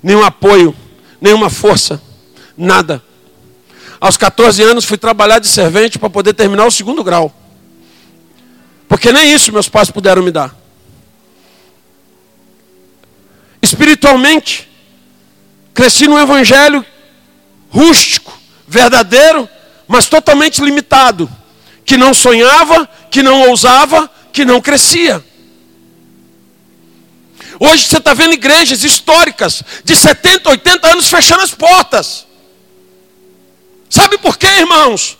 nenhum 0.02 0.24
apoio 0.24 0.74
nenhuma 1.22 1.48
força, 1.48 2.02
nada. 2.58 3.00
Aos 4.00 4.16
14 4.16 4.60
anos 4.64 4.84
fui 4.84 4.98
trabalhar 4.98 5.38
de 5.38 5.46
servente 5.46 5.96
para 5.96 6.10
poder 6.10 6.34
terminar 6.34 6.66
o 6.66 6.70
segundo 6.70 7.04
grau. 7.04 7.32
Porque 8.88 9.12
nem 9.12 9.32
isso 9.32 9.52
meus 9.52 9.68
pais 9.68 9.88
puderam 9.88 10.22
me 10.22 10.32
dar. 10.32 10.54
Espiritualmente, 13.62 14.68
cresci 15.72 16.08
num 16.08 16.18
evangelho 16.18 16.84
rústico, 17.70 18.36
verdadeiro, 18.66 19.48
mas 19.86 20.08
totalmente 20.08 20.60
limitado, 20.60 21.30
que 21.84 21.96
não 21.96 22.12
sonhava, 22.12 22.88
que 23.08 23.22
não 23.22 23.48
ousava, 23.48 24.10
que 24.32 24.44
não 24.44 24.60
crescia. 24.60 25.24
Hoje 27.64 27.86
você 27.86 27.98
está 27.98 28.12
vendo 28.12 28.32
igrejas 28.32 28.82
históricas 28.82 29.62
de 29.84 29.94
70, 29.94 30.50
80 30.50 30.90
anos 30.90 31.06
fechando 31.06 31.44
as 31.44 31.54
portas. 31.54 32.26
Sabe 33.88 34.18
por 34.18 34.36
quê, 34.36 34.48
irmãos? 34.48 35.16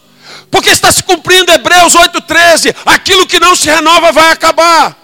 Porque 0.50 0.68
está 0.68 0.90
se 0.90 1.04
cumprindo 1.04 1.52
Hebreus 1.52 1.94
8,13: 1.94 2.75
aquilo 2.84 3.28
que 3.28 3.38
não 3.38 3.54
se 3.54 3.70
renova 3.70 4.11
vai 4.11 4.32
acabar. 4.32 4.99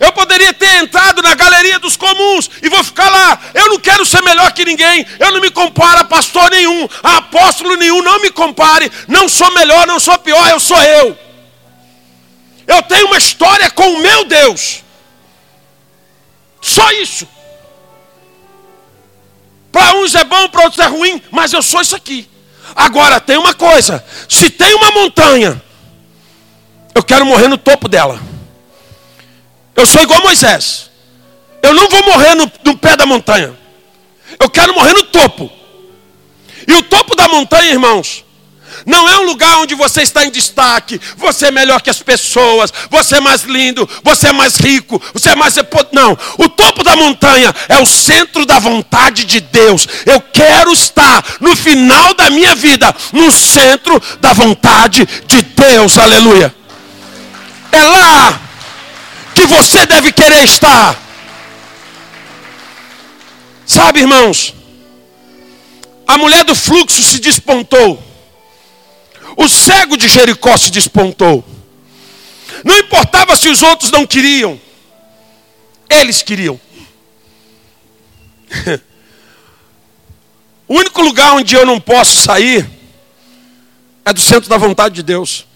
Eu 0.00 0.10
poderia 0.10 0.52
ter 0.52 0.82
entrado 0.82 1.22
na 1.22 1.36
galeria 1.36 1.78
dos 1.78 1.96
comuns 1.96 2.50
e 2.60 2.68
vou 2.68 2.82
ficar 2.82 3.08
lá. 3.08 3.40
Eu 3.54 3.68
não 3.68 3.78
quero 3.78 4.04
ser 4.04 4.20
melhor 4.20 4.50
que 4.50 4.64
ninguém. 4.64 5.06
Eu 5.20 5.30
não 5.30 5.40
me 5.40 5.52
comparo 5.52 6.00
a 6.00 6.04
pastor 6.04 6.50
nenhum, 6.50 6.88
a 7.04 7.18
apóstolo 7.18 7.76
nenhum. 7.76 8.02
Não 8.02 8.20
me 8.20 8.32
compare. 8.32 8.90
Não 9.06 9.28
sou 9.28 9.52
melhor, 9.52 9.86
não 9.86 10.00
sou 10.00 10.18
pior, 10.18 10.50
eu 10.50 10.58
sou 10.58 10.82
eu. 10.82 11.16
Eu 12.66 12.82
tenho 12.82 13.06
uma 13.06 13.16
história 13.18 13.70
com 13.70 13.88
o 13.94 14.00
meu 14.00 14.24
Deus. 14.24 14.82
Só 16.64 16.90
isso. 16.92 17.28
Para 19.70 19.96
uns 19.98 20.14
é 20.14 20.24
bom, 20.24 20.48
para 20.48 20.64
outros 20.64 20.82
é 20.82 20.88
ruim, 20.88 21.22
mas 21.30 21.52
eu 21.52 21.62
sou 21.62 21.82
isso 21.82 21.94
aqui. 21.94 22.26
Agora 22.74 23.20
tem 23.20 23.36
uma 23.36 23.52
coisa: 23.52 24.02
se 24.26 24.48
tem 24.48 24.74
uma 24.74 24.90
montanha, 24.92 25.62
eu 26.94 27.02
quero 27.02 27.26
morrer 27.26 27.48
no 27.48 27.58
topo 27.58 27.86
dela. 27.86 28.18
Eu 29.76 29.84
sou 29.84 30.00
igual 30.00 30.22
Moisés. 30.22 30.90
Eu 31.62 31.74
não 31.74 31.86
vou 31.86 32.02
morrer 32.04 32.34
no, 32.34 32.50
no 32.64 32.78
pé 32.78 32.96
da 32.96 33.04
montanha. 33.04 33.54
Eu 34.40 34.48
quero 34.48 34.74
morrer 34.74 34.94
no 34.94 35.02
topo. 35.04 35.52
E 36.66 36.72
o 36.72 36.82
topo 36.82 37.14
da 37.14 37.28
montanha, 37.28 37.72
irmãos, 37.72 38.23
não 38.86 39.08
é 39.08 39.18
um 39.18 39.24
lugar 39.24 39.58
onde 39.58 39.74
você 39.74 40.02
está 40.02 40.24
em 40.24 40.30
destaque, 40.30 41.00
você 41.16 41.46
é 41.46 41.50
melhor 41.50 41.80
que 41.80 41.90
as 41.90 42.02
pessoas, 42.02 42.72
você 42.90 43.16
é 43.16 43.20
mais 43.20 43.42
lindo, 43.42 43.88
você 44.02 44.28
é 44.28 44.32
mais 44.32 44.56
rico, 44.56 45.00
você 45.12 45.30
é 45.30 45.36
mais. 45.36 45.54
Não, 45.92 46.16
o 46.38 46.48
topo 46.48 46.82
da 46.82 46.94
montanha 46.96 47.54
é 47.68 47.80
o 47.80 47.86
centro 47.86 48.44
da 48.44 48.58
vontade 48.58 49.24
de 49.24 49.40
Deus. 49.40 49.86
Eu 50.04 50.20
quero 50.20 50.72
estar 50.72 51.24
no 51.40 51.56
final 51.56 52.14
da 52.14 52.28
minha 52.30 52.54
vida, 52.54 52.94
no 53.12 53.30
centro 53.30 54.00
da 54.20 54.32
vontade 54.32 55.06
de 55.26 55.42
Deus, 55.42 55.98
aleluia. 55.98 56.54
É 57.72 57.82
lá 57.82 58.40
que 59.34 59.46
você 59.46 59.86
deve 59.86 60.12
querer 60.12 60.44
estar. 60.44 60.96
Sabe, 63.66 64.00
irmãos, 64.00 64.54
a 66.06 66.18
mulher 66.18 66.44
do 66.44 66.54
fluxo 66.54 67.02
se 67.02 67.18
despontou. 67.18 68.13
O 69.36 69.48
cego 69.48 69.96
de 69.96 70.08
Jericó 70.08 70.56
se 70.56 70.70
despontou. 70.70 71.44
Não 72.64 72.76
importava 72.78 73.36
se 73.36 73.48
os 73.48 73.62
outros 73.62 73.90
não 73.90 74.06
queriam, 74.06 74.60
eles 75.88 76.22
queriam. 76.22 76.60
O 80.66 80.78
único 80.78 81.02
lugar 81.02 81.34
onde 81.34 81.54
eu 81.54 81.66
não 81.66 81.78
posso 81.78 82.22
sair 82.22 82.66
é 84.04 84.12
do 84.12 84.20
centro 84.20 84.48
da 84.48 84.56
vontade 84.56 84.94
de 84.94 85.02
Deus. 85.02 85.46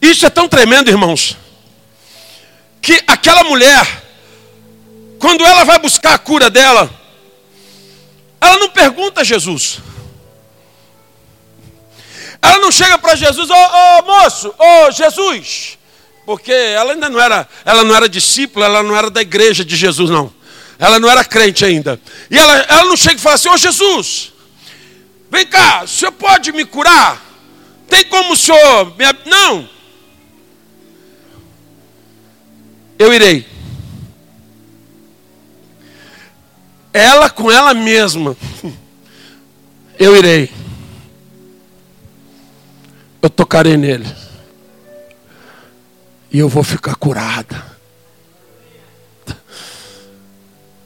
Isso 0.00 0.26
é 0.26 0.30
tão 0.30 0.48
tremendo, 0.48 0.90
irmãos, 0.90 1.36
que 2.80 3.02
aquela 3.06 3.42
mulher, 3.44 4.04
quando 5.18 5.44
ela 5.44 5.64
vai 5.64 5.78
buscar 5.78 6.14
a 6.14 6.18
cura 6.18 6.50
dela, 6.50 6.90
ela 8.40 8.58
não 8.58 8.68
pergunta 8.68 9.22
a 9.22 9.24
Jesus. 9.24 9.80
Ela 12.40 12.58
não 12.58 12.70
chega 12.70 12.98
para 12.98 13.16
Jesus, 13.16 13.50
ô 13.50 13.54
oh, 13.54 13.98
oh, 13.98 14.06
moço, 14.06 14.48
ô 14.48 14.86
oh, 14.86 14.90
Jesus, 14.90 15.78
porque 16.24 16.52
ela 16.52 16.92
ainda 16.92 17.08
não 17.08 17.20
era, 17.20 17.48
ela 17.64 17.82
não 17.82 17.94
era 17.94 18.08
discípula, 18.08 18.66
ela 18.66 18.82
não 18.82 18.96
era 18.96 19.10
da 19.10 19.20
igreja 19.20 19.64
de 19.64 19.76
Jesus, 19.76 20.08
não. 20.10 20.32
Ela 20.78 21.00
não 21.00 21.10
era 21.10 21.24
crente 21.24 21.64
ainda. 21.64 22.00
E 22.30 22.38
ela, 22.38 22.56
ela 22.68 22.84
não 22.84 22.96
chega 22.96 23.16
e 23.16 23.18
fala 23.18 23.34
assim, 23.34 23.48
ô 23.48 23.56
Jesus, 23.56 24.32
vem 25.28 25.44
cá, 25.46 25.82
o 25.82 25.88
senhor 25.88 26.12
pode 26.12 26.52
me 26.52 26.64
curar? 26.64 27.20
Tem 27.88 28.04
como 28.04 28.34
o 28.34 28.36
senhor 28.36 28.96
me... 28.96 29.04
Não. 29.24 29.68
Eu 32.98 33.12
irei. 33.12 33.46
Ela 36.92 37.28
com 37.28 37.50
ela 37.50 37.74
mesma. 37.74 38.36
Eu 39.98 40.16
irei 40.16 40.57
eu 43.22 43.30
tocarei 43.30 43.76
nele. 43.76 44.06
E 46.30 46.38
eu 46.38 46.48
vou 46.48 46.62
ficar 46.62 46.94
curada. 46.94 47.78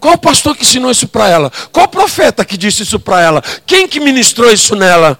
Qual 0.03 0.19
pastor 0.19 0.57
que 0.57 0.63
ensinou 0.63 0.91
isso 0.91 1.07
para 1.07 1.29
ela? 1.29 1.53
Qual 1.71 1.87
profeta 1.87 2.45
que 2.45 2.57
disse 2.57 2.83
isso 2.83 2.99
para 2.99 3.21
ela? 3.21 3.43
Quem 3.65 3.87
que 3.87 4.01
ministrou 4.01 4.51
isso 4.51 4.75
nela? 4.75 5.17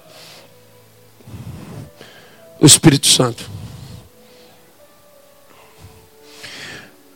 O 2.59 2.65
Espírito 2.65 3.07
Santo. 3.07 3.49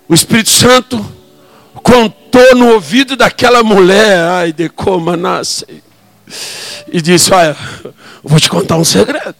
O 0.07 0.13
Espírito 0.13 0.49
Santo 0.49 1.05
contou 1.83 2.55
no 2.55 2.69
ouvido 2.73 3.17
daquela 3.17 3.61
mulher, 3.63 4.17
ai 4.29 4.53
de 4.53 4.69
como 4.69 5.15
nasce, 5.17 5.83
e 6.87 7.01
disse: 7.01 7.33
Olha, 7.33 7.57
vou 8.23 8.39
te 8.39 8.49
contar 8.49 8.77
um 8.77 8.85
segredo. 8.85 9.35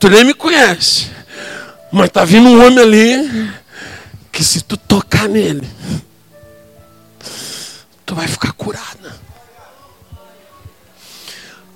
Tu 0.00 0.08
nem 0.08 0.24
me 0.24 0.32
conhece. 0.32 1.10
Mas 1.92 2.08
tá 2.08 2.24
vindo 2.24 2.48
um 2.48 2.64
homem 2.64 2.78
ali 2.78 3.52
que 4.32 4.42
se 4.42 4.62
tu 4.62 4.76
tocar 4.76 5.28
nele, 5.28 5.68
tu 8.06 8.14
vai 8.14 8.26
ficar 8.26 8.52
curada. 8.52 9.14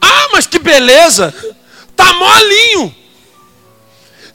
Ah, 0.00 0.28
mas 0.32 0.46
que 0.46 0.58
beleza! 0.58 1.34
Tá 1.94 2.12
molinho. 2.14 2.94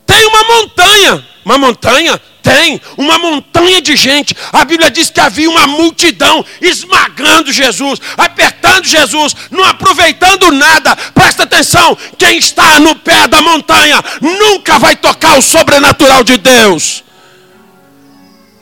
Tem 0.06 0.26
uma 0.28 0.44
montanha. 0.44 1.28
Uma 1.44 1.58
montanha 1.58 2.22
tem 2.50 2.82
uma 2.98 3.20
montanha 3.20 3.80
de 3.80 3.96
gente. 3.96 4.36
A 4.52 4.66
Bíblia 4.66 4.90
diz 4.90 5.12
que 5.12 5.20
havia 5.20 5.48
uma 5.48 5.68
multidão 5.68 6.44
esmagando 6.60 7.54
Jesus, 7.54 8.02
apertando 8.18 8.86
Jesus, 8.86 9.36
não 9.52 9.64
aproveitando 9.64 10.52
nada. 10.52 10.96
Presta 11.14 11.44
atenção: 11.44 11.96
quem 12.18 12.40
está 12.40 12.80
no 12.80 12.96
pé 12.96 13.28
da 13.28 13.40
montanha 13.40 14.04
nunca 14.20 14.80
vai 14.80 14.96
tocar 14.96 15.38
o 15.38 15.44
sobrenatural 15.44 16.24
de 16.24 16.40
Deus. 16.40 17.04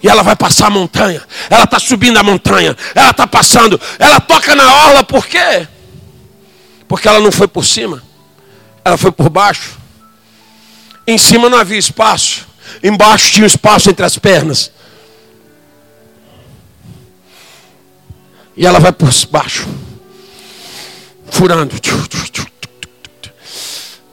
E 0.04 0.10
ela 0.10 0.22
vai 0.22 0.36
passar 0.36 0.68
a 0.68 0.70
montanha, 0.70 1.24
ela 1.50 1.64
está 1.64 1.80
subindo 1.80 2.18
a 2.18 2.24
montanha, 2.24 2.76
ela 2.94 3.12
está 3.12 3.26
passando, 3.26 3.80
ela 3.98 4.20
toca 4.20 4.54
na 4.54 4.72
orla, 4.86 5.04
por 5.04 5.26
quê? 5.26 5.66
Porque 6.88 7.08
ela 7.08 7.20
não 7.20 7.32
foi 7.32 7.48
por 7.48 7.66
cima, 7.66 8.04
ela 8.84 8.98
foi 8.98 9.12
por 9.12 9.30
baixo. 9.30 9.78
Em 11.08 11.18
cima 11.18 11.50
não 11.50 11.58
havia 11.58 11.80
espaço. 11.80 12.46
Embaixo 12.84 13.32
tinha 13.32 13.44
um 13.44 13.48
espaço 13.48 13.90
entre 13.90 14.06
as 14.06 14.18
pernas. 14.18 14.72
E 18.56 18.66
ela 18.66 18.80
vai 18.80 18.92
por 18.92 19.10
baixo, 19.30 19.68
furando. 21.30 21.76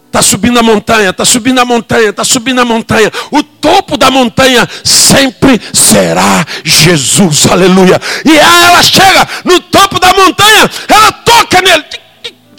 Está 0.06 0.22
subindo 0.22 0.58
a 0.58 0.62
montanha, 0.62 1.10
está 1.10 1.24
subindo 1.24 1.58
a 1.58 1.64
montanha, 1.64 2.10
está 2.10 2.24
subindo 2.24 2.60
a 2.60 2.64
montanha. 2.64 3.10
O 3.32 3.42
topo 3.42 3.96
da 3.96 4.10
montanha 4.10 4.68
sempre 4.84 5.60
será 5.72 6.46
Jesus, 6.62 7.46
aleluia. 7.46 8.00
E 8.24 8.38
aí 8.38 8.62
ela 8.62 8.82
chega 8.82 9.28
no 9.44 9.60
topo 9.60 9.98
da 9.98 10.12
montanha, 10.12 10.70
ela 10.88 11.10
toca 11.10 11.60
nele. 11.62 11.84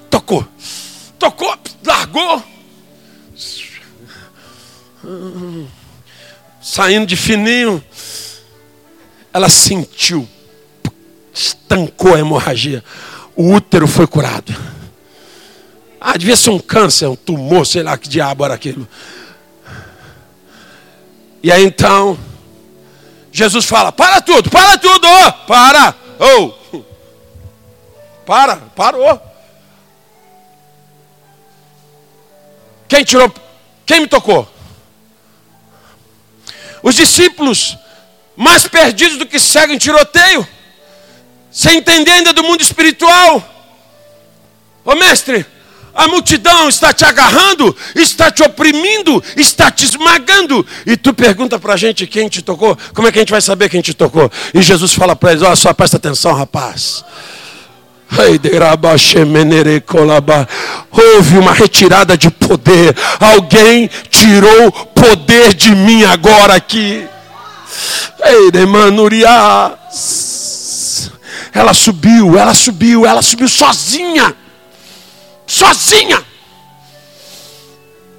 Tocou, 0.10 0.46
tocou, 1.18 1.56
largou 1.86 2.44
saindo 6.66 7.06
de 7.06 7.16
fininho, 7.16 7.84
ela 9.32 9.48
sentiu, 9.48 10.28
estancou 11.32 12.16
a 12.16 12.20
hemorragia. 12.20 12.84
O 13.36 13.54
útero 13.54 13.88
foi 13.88 14.08
curado. 14.08 14.52
Ah, 16.02 16.18
devia 16.18 16.36
ser 16.36 16.50
um 16.50 16.58
câncer, 16.58 17.06
um 17.06 17.16
tumor, 17.16 17.68
sei 17.68 17.84
lá 17.84 17.96
que 17.96 18.10
diabo 18.10 18.44
era 18.44 18.56
aquilo. 18.56 18.88
E 21.44 21.52
aí 21.52 21.64
então, 21.64 22.18
Jesus 23.32 23.66
fala: 23.66 23.92
para 23.92 24.20
tudo, 24.20 24.50
para 24.50 24.76
tudo, 24.80 25.08
para, 25.46 25.96
oh. 26.20 26.82
para, 28.26 28.56
parou. 28.76 29.22
Quem 32.88 33.04
tirou? 33.04 33.32
Quem 33.86 34.02
me 34.02 34.08
tocou? 34.08 34.55
Os 36.86 36.94
discípulos, 36.94 37.76
mais 38.38 38.68
perdidos 38.68 39.18
do 39.18 39.26
que 39.26 39.40
seguem 39.40 39.76
tiroteio, 39.76 40.48
sem 41.50 41.78
entender 41.78 42.12
ainda 42.12 42.32
do 42.32 42.44
mundo 42.44 42.62
espiritual. 42.62 43.44
Ô 44.86 44.94
mestre, 44.94 45.44
a 45.96 46.08
multidão 46.08 46.70
está 46.70 46.94
te 46.94 47.04
agarrando, 47.04 47.76
está 47.96 48.30
te 48.30 48.44
oprimindo, 48.44 49.24
está 49.36 49.72
te 49.72 49.86
esmagando. 49.86 50.64
E 50.86 50.96
tu 50.96 51.12
pergunta 51.12 51.58
para 51.58 51.74
a 51.74 51.78
gente 51.78 52.06
quem 52.06 52.30
te 52.30 52.44
tocou. 52.44 52.78
Como 52.94 53.08
é 53.08 53.12
que 53.12 53.18
a 53.18 53.22
gente 53.24 53.32
vai 53.32 53.42
saber 53.42 53.68
quem 53.68 53.82
te 53.82 53.96
tocou? 53.96 54.32
E 54.54 54.62
Jesus 54.62 54.94
fala 54.94 55.16
para 55.16 55.32
eles: 55.32 55.42
Olha 55.42 55.56
só, 55.56 55.74
presta 55.74 55.98
atenção, 55.98 56.34
rapaz. 56.34 57.04
Houve 60.92 61.38
uma 61.38 61.54
retirada 61.54 62.18
de 62.18 62.30
poder. 62.30 62.96
Alguém 63.20 63.90
tirou 64.10 64.72
poder 64.72 65.54
de 65.54 65.76
mim 65.76 66.04
agora 66.04 66.56
aqui. 66.56 67.08
Ela 71.54 71.74
subiu, 71.74 72.38
ela 72.38 72.54
subiu, 72.54 73.06
ela 73.06 73.22
subiu 73.22 73.48
sozinha 73.48 74.36
sozinha. 75.48 76.24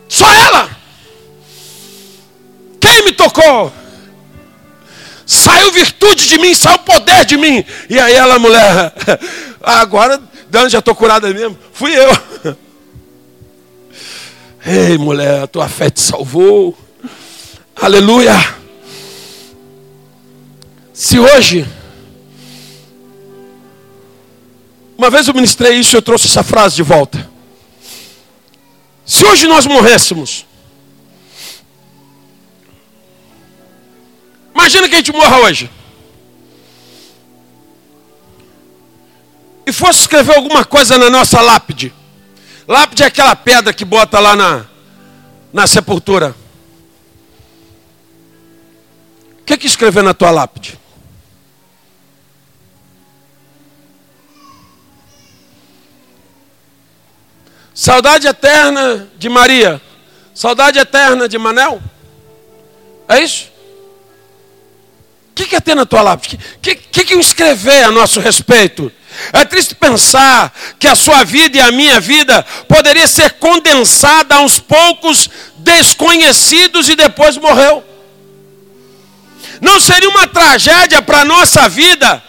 Só 0.09 0.27
ela. 0.33 0.71
Quem 2.81 3.05
me 3.05 3.13
tocou? 3.13 3.73
Saiu 5.27 5.73
virtude 5.73 6.29
de 6.29 6.39
mim, 6.39 6.55
saiu 6.55 6.79
poder 6.79 7.25
de 7.25 7.37
mim. 7.37 7.65
E 7.91 7.99
aí 7.99 8.15
ela, 8.15 8.39
mulher, 8.39 8.93
agora, 9.75 10.23
Dani, 10.49 10.71
já 10.71 10.79
estou 10.79 10.95
curada 10.95 11.33
mesmo. 11.33 11.59
Fui 11.73 11.93
eu. 11.95 12.57
Ei, 14.65 14.99
mulher, 14.99 15.43
a 15.43 15.47
tua 15.47 15.69
fé 15.69 15.91
te 15.91 16.01
salvou. 16.01 16.77
Aleluia. 17.75 18.35
Se 20.93 21.19
hoje 21.19 21.67
Uma 24.97 25.11
vez 25.11 25.29
eu 25.29 25.35
ministrei 25.35 25.75
isso 25.75 25.95
e 25.95 25.97
eu 25.97 26.03
trouxe 26.03 26.27
essa 26.27 26.43
frase 26.43 26.77
de 26.77 26.83
volta. 26.83 27.31
Se 29.05 29.25
hoje 29.25 29.47
nós 29.47 29.67
morrêssemos, 29.67 30.47
imagina 34.55 34.89
que 34.89 34.95
a 34.95 34.99
gente 34.99 35.13
morra 35.13 35.39
hoje. 35.41 35.71
E 39.67 39.73
fosse 39.73 40.01
escrever 40.03 40.37
alguma 40.37 40.65
coisa 40.65 40.97
na 40.97 41.11
nossa 41.11 41.41
lápide. 41.41 41.93
Lápide 42.69 43.03
é 43.03 43.07
aquela 43.07 43.35
pedra 43.35 43.73
que 43.73 43.85
bota 43.85 44.21
lá 44.21 44.37
na, 44.37 44.65
na 45.53 45.67
sepultura. 45.67 46.35
O 49.41 49.45
que, 49.45 49.57
que 49.57 49.67
escrever 49.67 50.05
na 50.05 50.15
tua 50.15 50.31
lápide? 50.31 50.79
Saudade 57.75 58.27
eterna 58.27 59.09
de 59.19 59.29
Maria. 59.29 59.83
Saudade 60.33 60.79
eterna 60.79 61.29
de 61.29 61.39
Manel. 61.39 61.83
É 63.09 63.21
isso? 63.21 63.51
O 65.31 65.35
que, 65.35 65.47
que 65.47 65.57
é 65.57 65.61
ter 65.61 65.75
na 65.75 65.85
tua 65.85 66.03
lápide? 66.03 66.39
O 66.57 66.61
que, 66.61 66.75
que, 66.75 67.05
que 67.05 67.15
escrever 67.15 67.85
a 67.85 67.91
nosso 67.91 68.21
respeito? 68.21 68.91
É 69.33 69.45
triste 69.45 69.75
pensar 69.75 70.53
que 70.79 70.87
a 70.87 70.95
sua 70.95 71.25
vida 71.25 71.59
e 71.59 71.61
a 71.61 71.73
minha 71.73 72.01
vida 72.01 72.45
poderia 72.69 73.07
ser 73.07 73.33
condensada 73.35 74.37
a 74.37 74.41
uns 74.41 74.59
poucos 74.59 75.29
desconhecidos 75.59 76.89
e 76.89 76.97
depois 76.97 77.37
morreu. 77.37 77.85
Não 79.61 79.81
seria 79.81 80.09
uma 80.09 80.27
tragédia 80.27 81.03
para 81.03 81.21
a 81.21 81.25
nossa 81.25 81.69
vida 81.69 82.23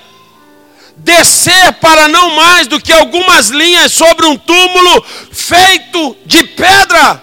descer 0.98 1.74
para 1.74 2.08
não 2.08 2.36
mais 2.36 2.68
do 2.68 2.82
que 2.82 2.92
algumas 2.92 3.48
linhas 3.48 3.94
sobre 3.94 4.26
um 4.26 4.36
túmulo 4.36 5.06
feito 5.32 6.18
de 6.26 6.44
pedra, 6.44 7.22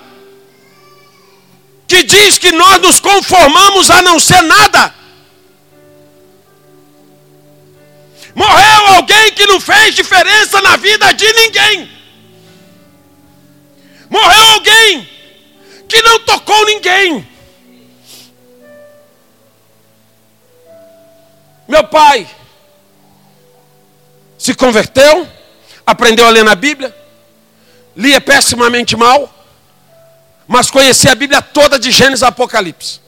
que 1.86 2.02
diz 2.02 2.38
que 2.38 2.52
nós 2.52 2.80
nos 2.80 3.00
conformamos 3.00 3.90
a 3.90 4.00
não 4.00 4.18
ser 4.18 4.42
nada. 4.42 4.94
Morreu 8.34 8.86
alguém 8.96 9.32
que 9.32 9.46
não 9.46 9.60
fez 9.60 9.94
diferença 9.94 10.60
na 10.60 10.76
vida 10.76 11.12
de 11.12 11.32
ninguém. 11.32 11.90
Morreu 14.10 14.44
alguém 14.54 15.08
que 15.88 16.02
não 16.02 16.18
tocou 16.20 16.66
ninguém. 16.66 17.26
Meu 21.68 21.84
pai 21.84 22.28
se 24.36 24.54
converteu, 24.54 25.26
aprendeu 25.86 26.26
a 26.26 26.30
ler 26.30 26.44
na 26.44 26.54
Bíblia, 26.54 26.94
lia 27.96 28.20
pessimamente 28.20 28.96
mal, 28.96 29.32
mas 30.46 30.70
conhecia 30.70 31.12
a 31.12 31.14
Bíblia 31.14 31.40
toda 31.40 31.78
de 31.78 31.90
Gênesis 31.90 32.22
a 32.22 32.28
Apocalipse. 32.28 33.03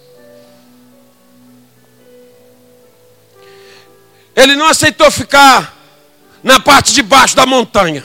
Ele 4.37 4.55
não 4.55 4.69
aceitou 4.69 5.11
ficar 5.11 5.75
na 6.43 6.61
parte 6.61 6.93
de 6.93 7.03
baixo 7.03 7.35
da 7.35 7.47
montanha. 7.47 8.05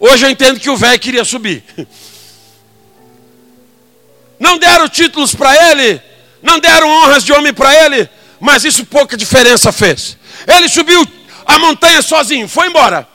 Hoje 0.00 0.24
eu 0.24 0.30
entendo 0.30 0.58
que 0.58 0.70
o 0.70 0.76
velho 0.76 0.98
queria 0.98 1.24
subir. 1.24 1.62
Não 4.40 4.56
deram 4.56 4.88
títulos 4.88 5.34
para 5.34 5.70
ele, 5.70 6.00
não 6.40 6.58
deram 6.58 6.88
honras 6.88 7.24
de 7.24 7.32
homem 7.32 7.52
para 7.52 7.74
ele, 7.84 8.08
mas 8.40 8.64
isso 8.64 8.86
pouca 8.86 9.16
diferença 9.16 9.72
fez. 9.72 10.16
Ele 10.46 10.68
subiu 10.68 11.04
a 11.44 11.58
montanha 11.58 12.00
sozinho, 12.00 12.48
foi 12.48 12.68
embora. 12.68 13.06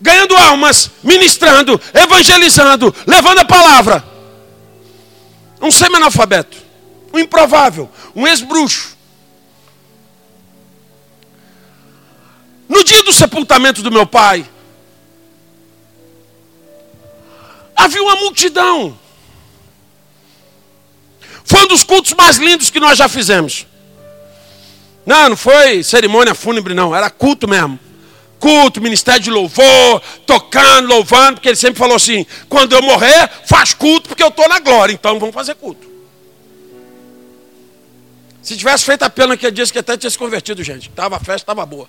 Ganhando 0.00 0.36
almas, 0.36 0.90
ministrando, 1.02 1.80
evangelizando, 1.94 2.94
levando 3.06 3.38
a 3.38 3.44
palavra. 3.44 4.04
Um 5.60 5.70
semi-analfabeto, 5.70 6.56
um 7.12 7.18
improvável, 7.18 7.90
um 8.14 8.26
ex-bruxo. 8.26 8.99
No 12.70 12.84
dia 12.84 13.02
do 13.02 13.12
sepultamento 13.12 13.82
do 13.82 13.90
meu 13.90 14.06
pai, 14.06 14.48
havia 17.74 18.00
uma 18.00 18.14
multidão. 18.14 18.96
Foi 21.44 21.64
um 21.64 21.66
dos 21.66 21.82
cultos 21.82 22.12
mais 22.12 22.36
lindos 22.36 22.70
que 22.70 22.78
nós 22.78 22.96
já 22.96 23.08
fizemos. 23.08 23.66
Não, 25.04 25.30
não 25.30 25.36
foi 25.36 25.82
cerimônia 25.82 26.32
fúnebre, 26.32 26.72
não. 26.72 26.94
Era 26.94 27.10
culto 27.10 27.48
mesmo. 27.48 27.76
Culto, 28.38 28.80
ministério 28.80 29.20
de 29.20 29.32
louvor, 29.32 30.00
tocando, 30.24 30.86
louvando, 30.86 31.34
porque 31.34 31.48
ele 31.48 31.56
sempre 31.56 31.76
falou 31.76 31.96
assim: 31.96 32.24
quando 32.48 32.72
eu 32.72 32.82
morrer, 32.82 33.28
faz 33.46 33.74
culto, 33.74 34.08
porque 34.08 34.22
eu 34.22 34.28
estou 34.28 34.48
na 34.48 34.60
glória, 34.60 34.92
então 34.92 35.18
vamos 35.18 35.34
fazer 35.34 35.56
culto. 35.56 35.90
Se 38.40 38.56
tivesse 38.56 38.84
feito 38.84 39.02
a 39.02 39.10
pena 39.10 39.28
naquele 39.28 39.50
dia, 39.50 39.66
que 39.66 39.78
até 39.80 39.96
tinha 39.96 40.08
se 40.08 40.16
convertido, 40.16 40.62
gente. 40.62 40.88
Tava 40.90 41.16
a 41.16 41.18
festa, 41.18 41.42
estava 41.42 41.66
boa. 41.66 41.88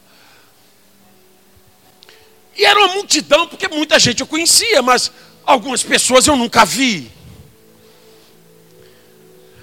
E 2.57 2.65
era 2.65 2.79
uma 2.79 2.95
multidão, 2.95 3.47
porque 3.47 3.67
muita 3.67 3.97
gente 3.99 4.21
eu 4.21 4.27
conhecia, 4.27 4.81
mas 4.81 5.11
algumas 5.45 5.83
pessoas 5.83 6.27
eu 6.27 6.35
nunca 6.35 6.65
vi. 6.65 7.11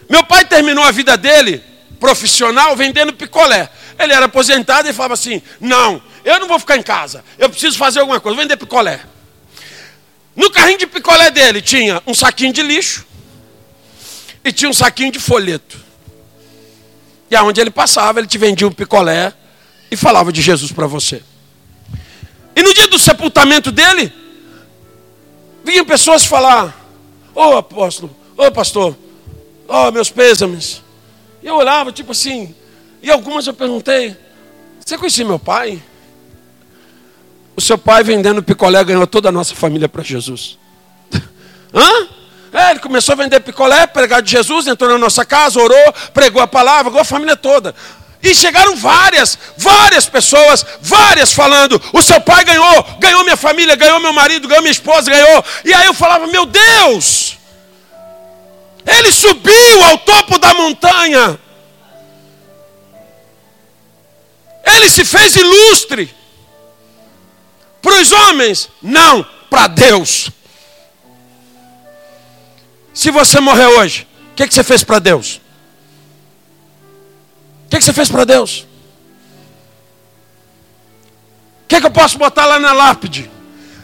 Meu 0.08 0.24
pai 0.24 0.44
terminou 0.44 0.84
a 0.84 0.90
vida 0.90 1.16
dele 1.16 1.62
profissional 2.00 2.74
vendendo 2.76 3.12
picolé. 3.12 3.70
Ele 3.98 4.12
era 4.12 4.26
aposentado 4.26 4.88
e 4.88 4.92
falava 4.92 5.14
assim: 5.14 5.42
Não, 5.60 6.02
eu 6.24 6.40
não 6.40 6.48
vou 6.48 6.58
ficar 6.58 6.76
em 6.76 6.82
casa, 6.82 7.24
eu 7.38 7.50
preciso 7.50 7.76
fazer 7.76 8.00
alguma 8.00 8.20
coisa, 8.20 8.40
vender 8.40 8.56
picolé. 8.56 9.00
No 10.34 10.50
carrinho 10.50 10.78
de 10.78 10.86
picolé 10.86 11.30
dele 11.30 11.60
tinha 11.60 12.00
um 12.06 12.14
saquinho 12.14 12.52
de 12.52 12.62
lixo 12.62 13.04
e 14.44 14.52
tinha 14.52 14.70
um 14.70 14.74
saquinho 14.74 15.10
de 15.10 15.18
folheto. 15.18 15.78
E 17.30 17.36
aonde 17.36 17.60
ele 17.60 17.70
passava, 17.70 18.20
ele 18.20 18.28
te 18.28 18.38
vendia 18.38 18.66
um 18.66 18.72
picolé 18.72 19.32
e 19.90 19.96
falava 19.96 20.32
de 20.32 20.40
Jesus 20.40 20.72
para 20.72 20.86
você. 20.86 21.22
E 22.58 22.62
no 22.62 22.74
dia 22.74 22.88
do 22.88 22.98
sepultamento 22.98 23.70
dele, 23.70 24.12
vinham 25.62 25.84
pessoas 25.84 26.26
falar: 26.26 26.76
Ô 27.32 27.40
oh, 27.40 27.56
apóstolo, 27.56 28.10
ô 28.36 28.46
oh, 28.46 28.50
pastor, 28.50 28.96
ô 29.68 29.74
oh, 29.86 29.92
meus 29.92 30.10
pêsames. 30.10 30.82
E 31.40 31.46
eu 31.46 31.54
olhava, 31.54 31.92
tipo 31.92 32.10
assim, 32.10 32.52
e 33.00 33.12
algumas 33.12 33.46
eu 33.46 33.54
perguntei: 33.54 34.16
Você 34.84 34.98
conhecia 34.98 35.24
meu 35.24 35.38
pai? 35.38 35.80
O 37.54 37.60
seu 37.60 37.78
pai 37.78 38.02
vendendo 38.02 38.42
picolé 38.42 38.82
ganhou 38.82 39.06
toda 39.06 39.28
a 39.28 39.32
nossa 39.32 39.54
família 39.54 39.88
para 39.88 40.02
Jesus. 40.02 40.58
Hã? 41.72 42.08
É, 42.52 42.70
ele 42.72 42.80
começou 42.80 43.12
a 43.12 43.16
vender 43.16 43.38
picolé, 43.38 43.86
pregar 43.86 44.20
de 44.20 44.32
Jesus, 44.32 44.66
entrou 44.66 44.90
na 44.90 44.98
nossa 44.98 45.24
casa, 45.24 45.60
orou, 45.60 45.94
pregou 46.12 46.42
a 46.42 46.46
palavra, 46.48 46.90
ganhou 46.90 47.02
a 47.02 47.04
família 47.04 47.36
toda. 47.36 47.72
E 48.22 48.34
chegaram 48.34 48.76
várias, 48.76 49.38
várias 49.56 50.06
pessoas, 50.06 50.66
várias 50.80 51.32
falando: 51.32 51.80
o 51.92 52.02
seu 52.02 52.20
pai 52.20 52.44
ganhou, 52.44 52.82
ganhou 52.98 53.22
minha 53.22 53.36
família, 53.36 53.76
ganhou 53.76 54.00
meu 54.00 54.12
marido, 54.12 54.48
ganhou 54.48 54.62
minha 54.62 54.72
esposa, 54.72 55.10
ganhou. 55.10 55.44
E 55.64 55.72
aí 55.72 55.86
eu 55.86 55.94
falava: 55.94 56.26
meu 56.26 56.44
Deus, 56.44 57.38
ele 58.84 59.12
subiu 59.12 59.84
ao 59.84 59.98
topo 59.98 60.38
da 60.38 60.52
montanha, 60.54 61.38
ele 64.64 64.90
se 64.90 65.04
fez 65.04 65.36
ilustre. 65.36 66.16
Para 67.80 68.00
os 68.00 68.10
homens, 68.10 68.68
não, 68.82 69.24
para 69.48 69.68
Deus. 69.68 70.30
Se 72.92 73.12
você 73.12 73.38
morrer 73.38 73.66
hoje, 73.66 74.08
o 74.32 74.34
que, 74.34 74.48
que 74.48 74.52
você 74.52 74.64
fez 74.64 74.82
para 74.82 74.98
Deus? 74.98 75.40
O 77.68 77.70
que, 77.70 77.76
que 77.76 77.84
você 77.84 77.92
fez 77.92 78.08
para 78.10 78.24
Deus? 78.24 78.66
O 81.64 81.68
que, 81.68 81.78
que 81.78 81.86
eu 81.86 81.90
posso 81.90 82.16
botar 82.16 82.46
lá 82.46 82.58
na 82.58 82.72
lápide? 82.72 83.30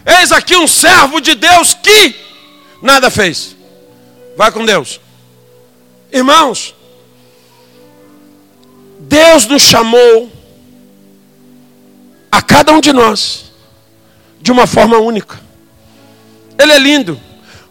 Eis 0.07 0.33
aqui 0.33 0.57
um 0.57 0.67
servo 0.67 1.21
de 1.21 1.35
Deus 1.35 1.75
que 1.75 2.17
nada 2.81 3.11
fez. 3.11 3.55
Vai 4.39 4.51
com 4.51 4.65
Deus. 4.65 4.99
Irmãos, 6.11 6.75
Deus 9.01 9.45
nos 9.45 9.61
chamou 9.61 10.33
a 12.33 12.41
cada 12.41 12.73
um 12.73 12.81
de 12.81 12.91
nós 12.91 13.53
de 14.41 14.51
uma 14.51 14.67
forma 14.67 14.97
única. 14.97 15.39
Ele 16.59 16.73
é 16.73 16.79
lindo. 16.79 17.21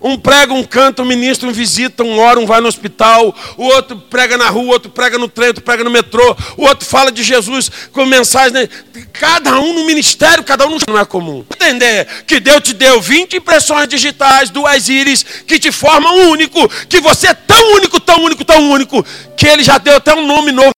Um 0.04 0.18
prega, 0.18 0.54
um 0.54 0.66
canta, 0.66 1.02
um 1.02 1.06
ministra, 1.06 1.48
um 1.48 1.54
visita, 1.54 2.04
um 2.04 2.20
ora, 2.20 2.38
um 2.38 2.46
vai 2.46 2.60
no 2.60 2.68
hospital, 2.68 3.34
o 3.58 3.64
outro 3.64 3.98
prega 3.98 4.38
na 4.38 4.50
rua, 4.50 4.74
outro 4.74 4.92
prega 4.92 5.18
no 5.18 5.30
trem, 5.30 5.48
outro 5.48 5.64
prega 5.64 5.82
no 5.82 5.90
metrô, 5.90 6.36
o 6.58 6.64
outro 6.64 6.86
fala 6.86 7.10
de 7.10 7.24
Jesus 7.24 7.72
com 7.94 8.06
mensagem. 8.06 8.52
Né? 8.52 8.70
Cada 9.14 9.60
um 9.62 9.74
no 9.74 9.86
ministério, 9.86 10.44
cada 10.44 10.68
um 10.68 10.78
não 10.86 11.00
é 11.00 11.06
comum. 11.06 11.46
Entender 11.54 12.06
que 12.28 12.42
Deus 12.42 12.62
te 12.62 12.74
deu 12.74 13.02
20 13.02 13.38
impressões 13.38 13.88
digitais, 13.88 14.50
duas 14.50 14.90
íris, 14.90 15.24
que 15.48 15.58
te 15.58 15.72
formam 15.72 16.30
único, 16.30 16.68
que 16.90 17.00
você 17.00 17.28
é 17.28 17.34
tão 17.34 17.76
único, 17.76 17.98
tão 17.98 18.22
único, 18.24 18.44
tão 18.44 18.72
único, 18.72 19.06
que 19.38 19.48
Ele 19.48 19.64
já 19.64 19.78
deu 19.78 19.96
até 19.96 20.14
um 20.14 20.28
nome 20.28 20.52
novo 20.52 20.72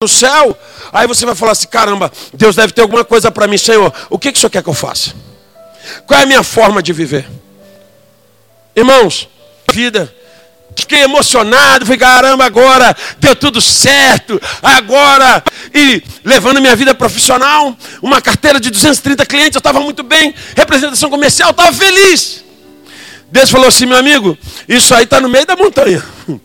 no 0.00 0.08
céu. 0.08 0.56
Aí 0.92 1.08
você 1.08 1.26
vai 1.26 1.34
falar 1.34 1.52
assim: 1.52 1.66
caramba, 1.66 2.12
Deus 2.32 2.54
deve 2.54 2.72
ter 2.72 2.82
alguma 2.82 3.04
coisa 3.04 3.28
para 3.28 3.48
mim, 3.48 3.58
Senhor. 3.58 3.92
O 4.08 4.20
que, 4.20 4.30
que 4.30 4.38
o 4.38 4.40
Senhor 4.40 4.50
quer 4.50 4.62
que 4.62 4.68
eu 4.68 4.74
faça? 4.74 5.12
Qual 6.06 6.20
é 6.20 6.22
a 6.22 6.26
minha 6.26 6.44
forma 6.44 6.80
de 6.80 6.92
viver? 6.92 7.41
Irmãos, 8.74 9.28
vida. 9.72 10.12
Fiquei 10.74 11.02
emocionado, 11.02 11.84
falei, 11.84 11.98
caramba, 11.98 12.44
agora 12.46 12.96
deu 13.18 13.36
tudo 13.36 13.60
certo, 13.60 14.40
agora, 14.62 15.44
e 15.74 16.02
levando 16.24 16.62
minha 16.62 16.74
vida 16.74 16.94
profissional, 16.94 17.76
uma 18.00 18.22
carteira 18.22 18.58
de 18.58 18.70
230 18.70 19.26
clientes, 19.26 19.54
eu 19.54 19.58
estava 19.58 19.80
muito 19.80 20.02
bem, 20.02 20.34
representação 20.56 21.10
comercial, 21.10 21.50
estava 21.50 21.72
feliz. 21.74 22.42
Deus 23.30 23.50
falou 23.50 23.66
assim, 23.66 23.84
meu 23.84 23.98
amigo, 23.98 24.36
isso 24.66 24.94
aí 24.94 25.04
está 25.04 25.20
no 25.20 25.28
meio 25.28 25.44
da 25.44 25.56
montanha. 25.56 26.02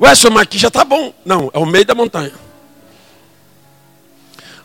Ué, 0.00 0.14
senhor, 0.14 0.32
mas 0.32 0.44
aqui 0.44 0.56
já 0.56 0.68
está 0.68 0.84
bom. 0.84 1.12
Não, 1.24 1.50
é 1.52 1.58
o 1.58 1.66
meio 1.66 1.84
da 1.84 1.94
montanha. 1.94 2.32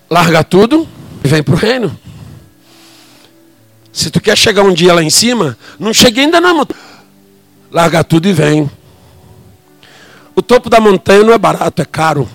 Larga 0.09 0.43
tudo 0.43 0.87
e 1.23 1.27
vem 1.27 1.43
para 1.43 1.53
o 1.53 1.57
reino. 1.57 1.99
Se 3.95 4.09
tu 4.09 4.19
quer 4.19 4.37
chegar 4.37 4.61
um 4.61 4.73
dia 4.73 4.93
lá 4.93 5.01
em 5.01 5.09
cima, 5.09 5.57
não 5.79 5.93
cheguei 5.93 6.25
ainda 6.25 6.41
não. 6.41 6.67
Larga 7.71 8.03
tudo 8.03 8.27
e 8.27 8.33
vem. 8.33 8.69
O 10.35 10.41
topo 10.41 10.69
da 10.69 10.81
montanha 10.81 11.23
não 11.23 11.31
é 11.31 11.37
barato, 11.37 11.81
é 11.81 11.85
caro. 11.85 12.27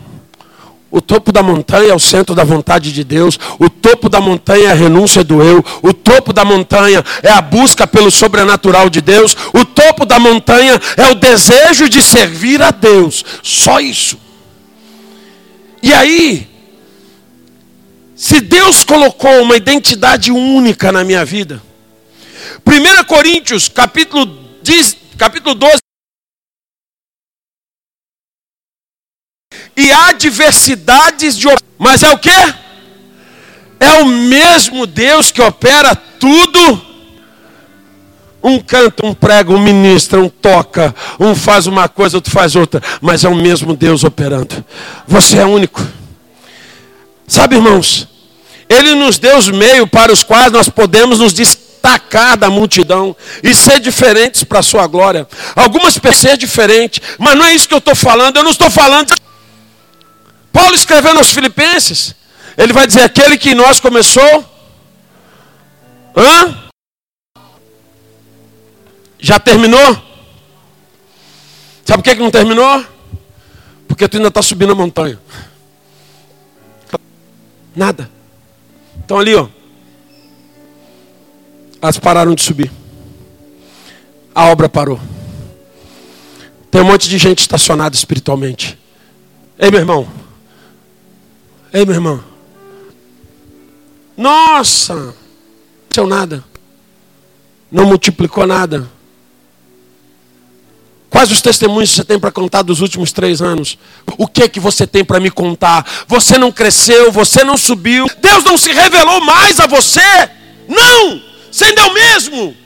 O 0.90 1.02
topo 1.02 1.30
da 1.30 1.42
montanha 1.42 1.90
é 1.90 1.94
o 1.94 1.98
centro 1.98 2.34
da 2.34 2.44
vontade 2.44 2.90
de 2.90 3.04
Deus. 3.04 3.38
O 3.58 3.68
topo 3.68 4.08
da 4.08 4.22
montanha 4.22 4.68
é 4.68 4.70
a 4.70 4.74
renúncia 4.74 5.22
do 5.22 5.42
eu. 5.42 5.62
O 5.82 5.92
topo 5.92 6.32
da 6.32 6.46
montanha 6.46 7.04
é 7.22 7.30
a 7.30 7.42
busca 7.42 7.86
pelo 7.86 8.10
sobrenatural 8.10 8.88
de 8.88 9.02
Deus. 9.02 9.36
O 9.52 9.62
topo 9.62 10.06
da 10.06 10.18
montanha 10.18 10.80
é 10.96 11.08
o 11.08 11.14
desejo 11.14 11.90
de 11.90 12.02
servir 12.02 12.62
a 12.62 12.70
Deus. 12.70 13.22
Só 13.42 13.80
isso. 13.80 14.18
E 15.82 15.92
aí, 15.92 16.48
se 18.20 18.38
Deus 18.38 18.84
colocou 18.84 19.40
uma 19.40 19.56
identidade 19.56 20.30
única 20.30 20.92
na 20.92 21.02
minha 21.02 21.24
vida, 21.24 21.62
1 22.66 23.04
Coríntios, 23.04 23.66
capítulo, 23.66 24.26
10, 24.62 24.96
capítulo 25.16 25.54
12. 25.54 25.78
E 29.74 29.90
há 29.90 30.12
diversidades 30.12 31.34
de. 31.34 31.46
Mas 31.78 32.02
é 32.02 32.10
o 32.10 32.18
que? 32.18 32.28
É 33.80 34.02
o 34.02 34.04
mesmo 34.04 34.86
Deus 34.86 35.32
que 35.32 35.40
opera 35.40 35.96
tudo. 35.96 36.90
Um 38.42 38.60
canta, 38.60 39.06
um 39.06 39.14
prega, 39.14 39.50
um 39.50 39.58
ministra, 39.58 40.20
um 40.20 40.28
toca, 40.28 40.94
um 41.18 41.34
faz 41.34 41.66
uma 41.66 41.88
coisa, 41.88 42.18
outro 42.18 42.30
faz 42.30 42.54
outra. 42.54 42.82
Mas 43.00 43.24
é 43.24 43.30
o 43.30 43.34
mesmo 43.34 43.74
Deus 43.74 44.04
operando. 44.04 44.62
Você 45.08 45.38
é 45.38 45.46
único. 45.46 45.82
Sabe, 47.26 47.56
irmãos, 47.56 48.09
Ele 48.70 48.94
nos 48.94 49.18
deu 49.18 49.36
os 49.36 49.48
meios 49.48 49.90
para 49.90 50.12
os 50.12 50.22
quais 50.22 50.52
nós 50.52 50.68
podemos 50.68 51.18
nos 51.18 51.32
destacar 51.32 52.36
da 52.36 52.48
multidão 52.48 53.16
e 53.42 53.52
ser 53.52 53.80
diferentes 53.80 54.44
para 54.44 54.60
a 54.60 54.62
sua 54.62 54.86
glória. 54.86 55.26
Algumas 55.56 55.98
pessoas 55.98 56.38
diferentes, 56.38 57.02
mas 57.18 57.36
não 57.36 57.44
é 57.44 57.52
isso 57.52 57.66
que 57.66 57.74
eu 57.74 57.78
estou 57.78 57.96
falando. 57.96 58.36
Eu 58.36 58.44
não 58.44 58.52
estou 58.52 58.70
falando. 58.70 59.12
Paulo 60.52 60.72
escrevendo 60.76 61.18
aos 61.18 61.32
Filipenses, 61.32 62.14
ele 62.56 62.72
vai 62.72 62.86
dizer: 62.86 63.02
aquele 63.02 63.36
que 63.36 63.50
em 63.50 63.54
nós 63.54 63.80
começou. 63.80 64.44
Hã? 66.16 66.70
Já 69.18 69.40
terminou? 69.40 70.00
Sabe 71.84 72.02
por 72.02 72.04
que, 72.04 72.14
que 72.14 72.22
não 72.22 72.30
terminou? 72.30 72.84
Porque 73.88 74.08
tu 74.08 74.16
ainda 74.16 74.28
está 74.28 74.42
subindo 74.42 74.70
a 74.70 74.76
montanha. 74.76 75.18
Nada. 77.74 78.19
Então 79.10 79.18
ali, 79.18 79.34
ó. 79.34 79.48
Elas 81.82 81.98
pararam 81.98 82.32
de 82.32 82.42
subir. 82.42 82.70
A 84.32 84.46
obra 84.46 84.68
parou. 84.68 85.00
Tem 86.70 86.80
um 86.80 86.84
monte 86.84 87.08
de 87.08 87.18
gente 87.18 87.40
estacionada 87.40 87.96
espiritualmente. 87.96 88.78
Ei, 89.58 89.68
meu 89.68 89.80
irmão. 89.80 90.08
Ei, 91.72 91.84
meu 91.84 91.96
irmão. 91.96 92.22
Nossa! 94.16 94.94
Não 94.94 95.08
aconteceu 95.10 96.06
nada. 96.06 96.44
Não 97.68 97.86
multiplicou 97.86 98.46
nada. 98.46 98.88
Quais 101.10 101.32
os 101.32 101.42
testemunhos 101.42 101.90
você 101.90 102.04
tem 102.04 102.20
para 102.20 102.30
contar 102.30 102.62
dos 102.62 102.80
últimos 102.80 103.10
três 103.10 103.42
anos? 103.42 103.76
O 104.16 104.28
que 104.28 104.48
que 104.48 104.60
você 104.60 104.86
tem 104.86 105.04
para 105.04 105.18
me 105.18 105.28
contar? 105.28 105.84
Você 106.06 106.38
não 106.38 106.52
cresceu, 106.52 107.10
você 107.10 107.42
não 107.42 107.56
subiu. 107.56 108.06
Deus 108.20 108.44
não 108.44 108.56
se 108.56 108.72
revelou 108.72 109.20
mais 109.20 109.58
a 109.58 109.66
você? 109.66 110.00
Não! 110.68 111.20
Você 111.50 111.64
ainda 111.64 111.82
é 111.82 111.84
o 111.84 111.92
mesmo. 111.92 112.56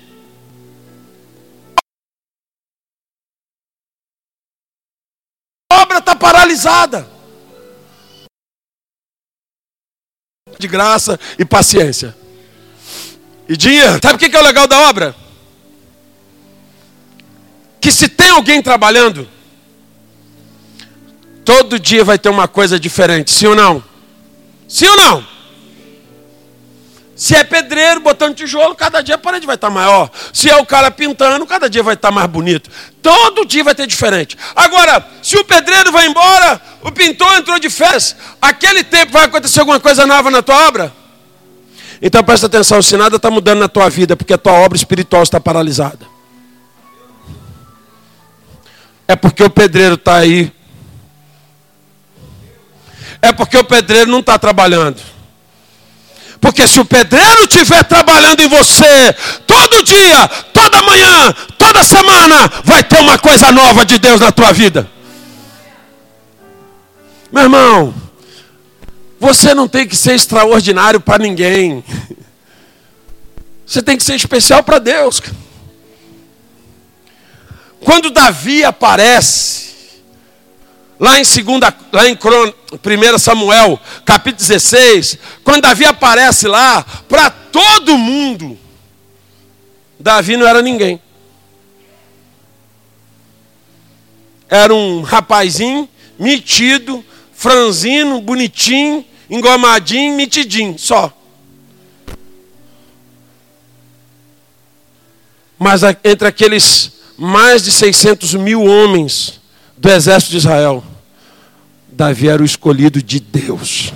A 5.73 5.83
obra 5.83 5.99
está 5.99 6.15
paralisada. 6.15 7.09
De 10.59 10.69
graça 10.69 11.19
e 11.39 11.47
paciência. 11.47 12.15
E 13.49 13.57
dinheiro. 13.57 13.99
Sabe 14.03 14.17
o 14.17 14.19
que 14.19 14.37
é 14.37 14.41
o 14.41 14.45
legal 14.45 14.67
da 14.67 14.89
obra? 14.91 15.24
Que 17.85 17.92
se 17.92 18.09
tem 18.09 18.31
alguém 18.31 18.62
trabalhando, 18.62 19.29
todo 21.44 21.79
dia 21.79 22.03
vai 22.03 22.18
ter 22.18 22.31
uma 22.31 22.49
coisa 22.49 22.81
diferente, 22.81 23.31
sim 23.31 23.47
ou 23.47 23.55
não? 23.55 23.85
Sim 24.66 24.87
ou 24.88 24.97
não? 24.97 25.27
Se 27.14 27.37
é 27.37 27.44
pedreiro 27.44 28.01
botando 28.01 28.37
tijolo, 28.37 28.75
cada 28.75 29.03
dia 29.03 29.16
a 29.16 29.18
parede 29.18 29.44
vai 29.44 29.57
estar 29.57 29.68
maior. 29.68 30.11
Se 30.33 30.49
é 30.49 30.57
o 30.57 30.64
cara 30.64 30.90
pintando, 30.90 31.44
cada 31.44 31.68
dia 31.68 31.83
vai 31.83 31.92
estar 31.92 32.11
mais 32.11 32.27
bonito. 32.27 32.70
Todo 33.03 33.44
dia 33.44 33.62
vai 33.62 33.75
ter 33.75 33.87
diferente. 33.87 34.35
Agora, 34.57 35.07
se 35.23 35.37
o 35.37 35.44
pedreiro 35.44 35.92
vai 35.92 36.07
embora, 36.07 36.59
o 36.81 36.90
pintor 36.90 37.37
entrou 37.37 37.59
de 37.59 37.68
férias, 37.68 38.16
aquele 38.40 38.83
tempo 38.83 39.12
vai 39.12 39.27
acontecer 39.27 39.61
alguma 39.61 39.79
coisa 39.79 40.07
nova 40.07 40.31
na 40.31 40.40
tua 40.40 40.68
obra? 40.68 40.90
Então 42.01 42.25
presta 42.25 42.47
atenção, 42.47 42.81
se 42.81 42.97
nada 42.97 43.16
está 43.16 43.31
mudando 43.31 43.59
na 43.59 43.68
tua 43.68 43.90
vida, 43.90 44.16
porque 44.16 44.33
a 44.33 44.38
tua 44.38 44.55
obra 44.55 44.75
espiritual 44.75 45.23
está 45.23 45.38
paralisada. 45.38 46.13
É 49.07 49.14
porque 49.17 49.43
o 49.43 49.51
pedreiro 49.51 49.95
está 49.95 50.17
aí. 50.17 50.53
É 53.21 53.33
porque 53.33 53.57
o 53.57 53.64
pedreiro 53.64 54.11
não 54.11 54.21
está 54.21 54.38
trabalhando. 54.38 55.01
Porque 56.40 56.69
se 56.69 56.79
o 56.79 56.85
pedreiro 56.85 57.45
estiver 57.45 57.83
trabalhando 57.85 58.40
em 58.40 58.49
você, 58.49 59.14
todo 59.47 59.83
dia, 59.83 60.29
toda 60.53 60.83
manhã, 60.83 61.35
toda 61.57 61.83
semana, 61.83 62.53
vai 62.64 62.85
ter 62.85 62.99
uma 62.99 63.19
coisa 63.19 63.51
nova 63.51 63.87
de 63.87 63.99
Deus 63.99 64.21
na 64.21 64.31
tua 64.31 64.53
vida. 64.53 64.87
Meu 67.33 67.45
irmão, 67.45 67.95
você 69.19 69.55
não 69.55 69.67
tem 69.67 69.88
que 69.88 69.97
ser 69.97 70.14
extraordinário 70.14 71.01
para 71.01 71.23
ninguém. 71.23 71.83
Você 73.67 73.81
tem 73.81 73.97
que 73.97 74.05
ser 74.05 74.14
especial 74.14 74.62
para 74.62 74.79
Deus. 74.79 75.23
Quando 77.85 78.11
Davi 78.11 78.64
aparece, 78.64 80.01
lá 80.99 81.20
em 81.20 81.25
segunda, 81.25 81.73
lá 81.92 82.09
em 82.09 82.14
1 82.16 83.18
Samuel, 83.18 83.79
capítulo 84.07 84.40
16, 84.40 85.18
quando 85.44 85.62
Davi 85.62 85.85
aparece 85.85 86.49
lá, 86.49 86.83
para 87.07 87.29
todo 87.29 87.99
mundo, 87.99 88.59
Davi 90.01 90.37
não 90.38 90.47
era 90.47 90.62
ninguém. 90.62 91.01
Era 94.49 94.75
um 94.75 95.03
rapazinho, 95.03 95.87
metido, 96.18 97.05
franzino, 97.35 98.20
bonitinho, 98.23 99.05
engomadinho, 99.29 100.16
metidinho, 100.16 100.79
só. 100.79 101.12
Mas 105.59 105.83
entre 106.03 106.29
aqueles 106.29 106.94
mais 107.16 107.62
de 107.62 107.70
600 107.70 108.35
mil 108.35 108.62
homens 108.62 109.40
do 109.77 109.88
exército 109.88 110.33
de 110.33 110.38
Israel, 110.38 110.83
Davi 111.92 112.29
era 112.29 112.42
o 112.42 112.44
escolhido 112.44 113.03
de 113.03 113.20
Deus. 113.20 113.92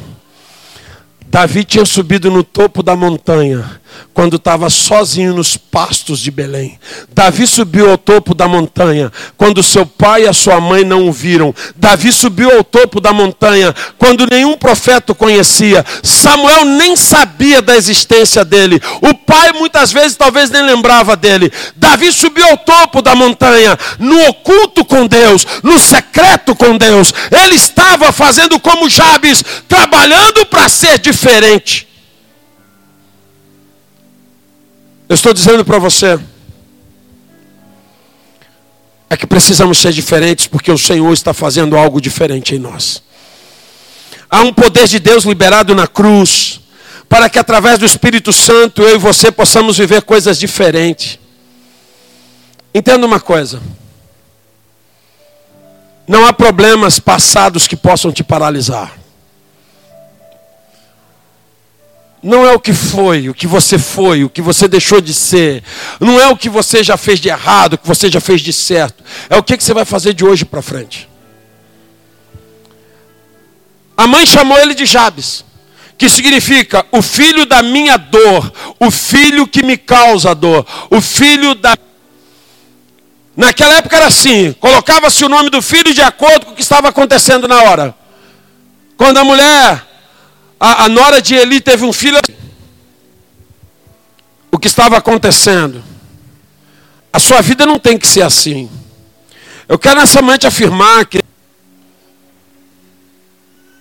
Davi 1.26 1.64
tinha 1.64 1.84
subido 1.84 2.30
no 2.30 2.42
topo 2.42 2.82
da 2.82 2.96
montanha 2.96 3.80
quando 4.12 4.36
estava 4.36 4.68
sozinho 4.68 5.34
nos 5.34 5.56
pastos 5.56 6.20
de 6.20 6.30
Belém. 6.30 6.78
Davi 7.14 7.46
subiu 7.46 7.90
ao 7.90 7.98
topo 7.98 8.34
da 8.34 8.48
montanha 8.48 9.12
quando 9.36 9.62
seu 9.62 9.86
pai 9.86 10.24
e 10.24 10.28
a 10.28 10.32
sua 10.32 10.60
mãe 10.60 10.84
não 10.84 11.08
o 11.08 11.12
viram. 11.12 11.54
Davi 11.76 12.12
subiu 12.12 12.50
ao 12.50 12.64
topo 12.64 13.00
da 13.00 13.12
montanha 13.12 13.74
quando 13.96 14.26
nenhum 14.26 14.56
profeta 14.56 15.12
o 15.12 15.14
conhecia. 15.14 15.84
Samuel 16.02 16.64
nem 16.64 16.96
sabia 16.96 17.62
da 17.62 17.76
existência 17.76 18.44
dele. 18.44 18.80
O 19.00 19.14
pai 19.14 19.52
muitas 19.52 19.92
vezes 19.92 20.16
talvez 20.16 20.50
nem 20.50 20.62
lembrava 20.62 21.16
dele. 21.16 21.52
Davi 21.76 22.12
subiu 22.12 22.46
ao 22.46 22.56
topo 22.56 23.00
da 23.02 23.14
montanha, 23.14 23.78
no 23.98 24.20
oculto 24.28 24.84
com 24.84 25.06
Deus, 25.06 25.46
no 25.62 25.78
secreto 25.78 26.54
com 26.54 26.76
Deus. 26.76 27.12
Ele 27.30 27.54
estava 27.54 28.12
fazendo 28.12 28.58
como 28.60 28.88
Jabes, 28.88 29.42
trabalhando 29.66 30.44
para 30.46 30.68
ser 30.68 30.98
diferente. 30.98 31.87
Eu 35.08 35.14
estou 35.14 35.32
dizendo 35.32 35.64
para 35.64 35.78
você 35.78 36.20
é 39.10 39.16
que 39.16 39.26
precisamos 39.26 39.78
ser 39.78 39.92
diferentes 39.92 40.46
porque 40.46 40.70
o 40.70 40.76
Senhor 40.76 41.10
está 41.12 41.32
fazendo 41.32 41.78
algo 41.78 41.98
diferente 41.98 42.54
em 42.54 42.58
nós. 42.58 43.02
Há 44.28 44.42
um 44.42 44.52
poder 44.52 44.86
de 44.86 44.98
Deus 44.98 45.24
liberado 45.24 45.74
na 45.74 45.86
cruz 45.86 46.60
para 47.08 47.30
que 47.30 47.38
através 47.38 47.78
do 47.78 47.86
Espírito 47.86 48.34
Santo 48.34 48.82
eu 48.82 48.96
e 48.96 48.98
você 48.98 49.32
possamos 49.32 49.78
viver 49.78 50.02
coisas 50.02 50.38
diferentes. 50.38 51.18
Entenda 52.74 53.06
uma 53.06 53.18
coisa. 53.18 53.62
Não 56.06 56.26
há 56.26 56.34
problemas 56.34 57.00
passados 57.00 57.66
que 57.66 57.76
possam 57.76 58.12
te 58.12 58.22
paralisar. 58.22 58.92
Não 62.22 62.44
é 62.44 62.52
o 62.52 62.58
que 62.58 62.72
foi, 62.72 63.28
o 63.28 63.34
que 63.34 63.46
você 63.46 63.78
foi, 63.78 64.24
o 64.24 64.30
que 64.30 64.42
você 64.42 64.66
deixou 64.66 65.00
de 65.00 65.14
ser. 65.14 65.62
Não 66.00 66.20
é 66.20 66.26
o 66.26 66.36
que 66.36 66.48
você 66.48 66.82
já 66.82 66.96
fez 66.96 67.20
de 67.20 67.28
errado, 67.28 67.74
o 67.74 67.78
que 67.78 67.86
você 67.86 68.10
já 68.10 68.20
fez 68.20 68.40
de 68.40 68.52
certo. 68.52 69.04
É 69.30 69.36
o 69.36 69.42
que 69.42 69.56
você 69.56 69.72
vai 69.72 69.84
fazer 69.84 70.14
de 70.14 70.24
hoje 70.24 70.44
para 70.44 70.60
frente. 70.60 71.08
A 73.96 74.06
mãe 74.06 74.26
chamou 74.26 74.58
ele 74.58 74.74
de 74.74 74.84
Jabes, 74.84 75.44
que 75.96 76.08
significa 76.08 76.86
o 76.92 77.02
filho 77.02 77.44
da 77.44 77.62
minha 77.62 77.96
dor, 77.96 78.52
o 78.78 78.90
filho 78.90 79.46
que 79.46 79.64
me 79.64 79.76
causa 79.76 80.34
dor, 80.34 80.66
o 80.90 81.00
filho 81.00 81.54
da. 81.54 81.76
Naquela 83.36 83.74
época 83.76 83.96
era 83.96 84.06
assim: 84.06 84.52
colocava-se 84.52 85.24
o 85.24 85.28
nome 85.28 85.50
do 85.50 85.62
filho 85.62 85.94
de 85.94 86.02
acordo 86.02 86.46
com 86.46 86.52
o 86.52 86.54
que 86.54 86.62
estava 86.62 86.88
acontecendo 86.88 87.46
na 87.46 87.62
hora. 87.62 87.94
Quando 88.96 89.18
a 89.18 89.24
mulher 89.24 89.87
a, 90.58 90.84
a 90.84 90.88
nora 90.88 91.22
de 91.22 91.34
Eli 91.34 91.60
teve 91.60 91.84
um 91.84 91.92
filho. 91.92 92.18
O 94.50 94.58
que 94.58 94.66
estava 94.66 94.96
acontecendo? 94.96 95.82
A 97.12 97.18
sua 97.18 97.40
vida 97.40 97.64
não 97.64 97.78
tem 97.78 97.96
que 97.96 98.06
ser 98.06 98.22
assim. 98.22 98.68
Eu 99.68 99.78
quero 99.78 100.00
nessa 100.00 100.20
noite 100.20 100.46
afirmar 100.46 101.06
que 101.06 101.20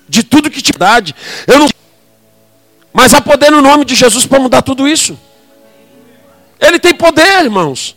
de 0.08 0.24
tudo 0.24 0.50
que 0.50 0.62
te 0.62 0.72
dá, 0.72 1.02
eu 1.48 1.60
não 1.60 1.68
mas 2.94 3.13
há 3.13 3.22
poder 3.22 3.52
no 3.52 3.62
nome 3.62 3.86
de 3.86 3.94
Jesus 3.94 4.26
para 4.26 4.40
mudar 4.40 4.62
tudo 4.62 4.88
isso. 4.88 5.20
Ele 6.60 6.80
tem 6.80 6.96
poder, 6.96 7.44
irmãos. 7.44 7.97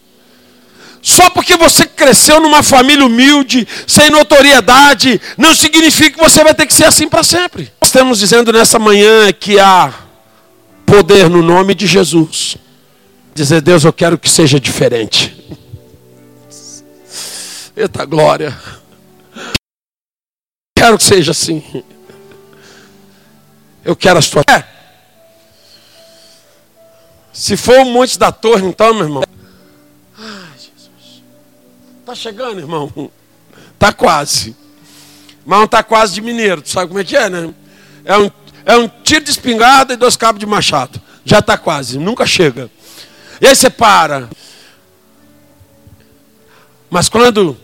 Só 1.02 1.30
porque 1.30 1.56
você 1.56 1.86
cresceu 1.86 2.40
numa 2.40 2.62
família 2.62 3.04
humilde, 3.04 3.66
sem 3.86 4.10
notoriedade, 4.10 5.20
não 5.36 5.54
significa 5.54 6.18
que 6.18 6.24
você 6.24 6.44
vai 6.44 6.54
ter 6.54 6.66
que 6.66 6.74
ser 6.74 6.84
assim 6.84 7.08
para 7.08 7.22
sempre. 7.22 7.72
Estamos 7.82 8.18
dizendo 8.18 8.52
nessa 8.52 8.78
manhã 8.78 9.32
que 9.32 9.58
há 9.58 9.92
poder 10.84 11.30
no 11.30 11.42
nome 11.42 11.74
de 11.74 11.86
Jesus. 11.86 12.56
Dizer, 13.34 13.62
Deus, 13.62 13.84
eu 13.84 13.92
quero 13.92 14.18
que 14.18 14.28
seja 14.28 14.60
diferente. 14.60 15.36
Eita 17.74 18.04
glória. 18.04 18.54
Quero 20.76 20.98
que 20.98 21.04
seja 21.04 21.30
assim. 21.30 21.62
Eu 23.82 23.96
quero 23.96 24.18
a 24.18 24.22
sua. 24.22 24.42
É. 24.50 24.64
Se 27.32 27.56
for 27.56 27.78
o 27.78 27.84
Monte 27.86 28.18
da 28.18 28.30
Torre, 28.30 28.66
então, 28.66 28.92
meu 28.92 29.04
irmão. 29.04 29.22
Está 32.10 32.22
chegando, 32.22 32.58
irmão? 32.58 32.92
Está 33.74 33.92
quase. 33.92 34.56
Mas 35.46 35.58
não 35.60 35.64
está 35.64 35.80
quase 35.80 36.12
de 36.12 36.20
mineiro. 36.20 36.60
Tu 36.60 36.68
sabe 36.68 36.88
como 36.88 36.98
é 36.98 37.04
que 37.04 37.16
é, 37.16 37.30
né? 37.30 37.54
É 38.04 38.18
um, 38.18 38.30
é 38.66 38.76
um 38.76 38.88
tiro 38.88 39.24
de 39.24 39.30
espingarda 39.30 39.92
e 39.92 39.96
dois 39.96 40.16
cabos 40.16 40.40
de 40.40 40.46
machado. 40.46 41.00
Já 41.24 41.38
está 41.38 41.56
quase, 41.56 42.00
nunca 42.00 42.26
chega. 42.26 42.68
E 43.40 43.46
aí 43.46 43.54
você 43.54 43.70
para. 43.70 44.28
Mas 46.90 47.08
quando, 47.08 47.56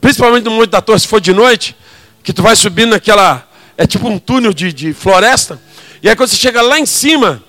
principalmente 0.00 0.44
no 0.44 0.52
Monte 0.52 0.70
da 0.70 0.80
Torre, 0.80 1.00
se 1.00 1.08
for 1.08 1.20
de 1.20 1.32
noite, 1.32 1.74
que 2.22 2.32
tu 2.32 2.40
vai 2.40 2.54
subindo 2.54 2.90
naquela. 2.90 3.48
É 3.76 3.84
tipo 3.84 4.08
um 4.08 4.16
túnel 4.16 4.52
de, 4.52 4.72
de 4.72 4.92
floresta. 4.92 5.60
E 6.00 6.08
aí 6.08 6.14
quando 6.14 6.30
você 6.30 6.36
chega 6.36 6.62
lá 6.62 6.78
em 6.78 6.86
cima, 6.86 7.42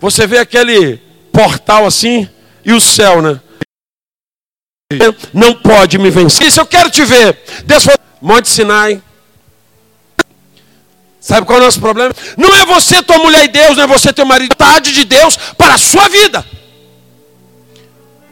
você 0.00 0.26
vê 0.26 0.38
aquele 0.38 0.96
portal 1.32 1.86
assim 1.86 2.28
e 2.64 2.72
o 2.72 2.80
céu, 2.80 3.22
né? 3.22 3.40
Não 5.32 5.54
pode 5.54 5.98
me 5.98 6.10
vencer. 6.10 6.46
Isso 6.46 6.60
eu 6.60 6.66
quero 6.66 6.90
te 6.90 7.04
ver. 7.04 7.38
Deus 7.64 7.84
falou, 7.84 7.98
Monte 8.20 8.48
Sinai. 8.48 9.02
Sabe 11.20 11.46
qual 11.46 11.58
é 11.58 11.62
o 11.62 11.64
nosso 11.64 11.80
problema? 11.80 12.12
Não 12.36 12.52
é 12.56 12.66
você, 12.66 13.00
tua 13.02 13.18
mulher 13.18 13.44
e 13.44 13.48
Deus, 13.48 13.76
não 13.76 13.84
é 13.84 13.86
você, 13.86 14.12
teu 14.12 14.26
marido. 14.26 14.56
Vontade 14.58 14.92
de 14.92 15.04
Deus 15.04 15.36
para 15.56 15.74
a 15.74 15.78
sua 15.78 16.08
vida. 16.08 16.44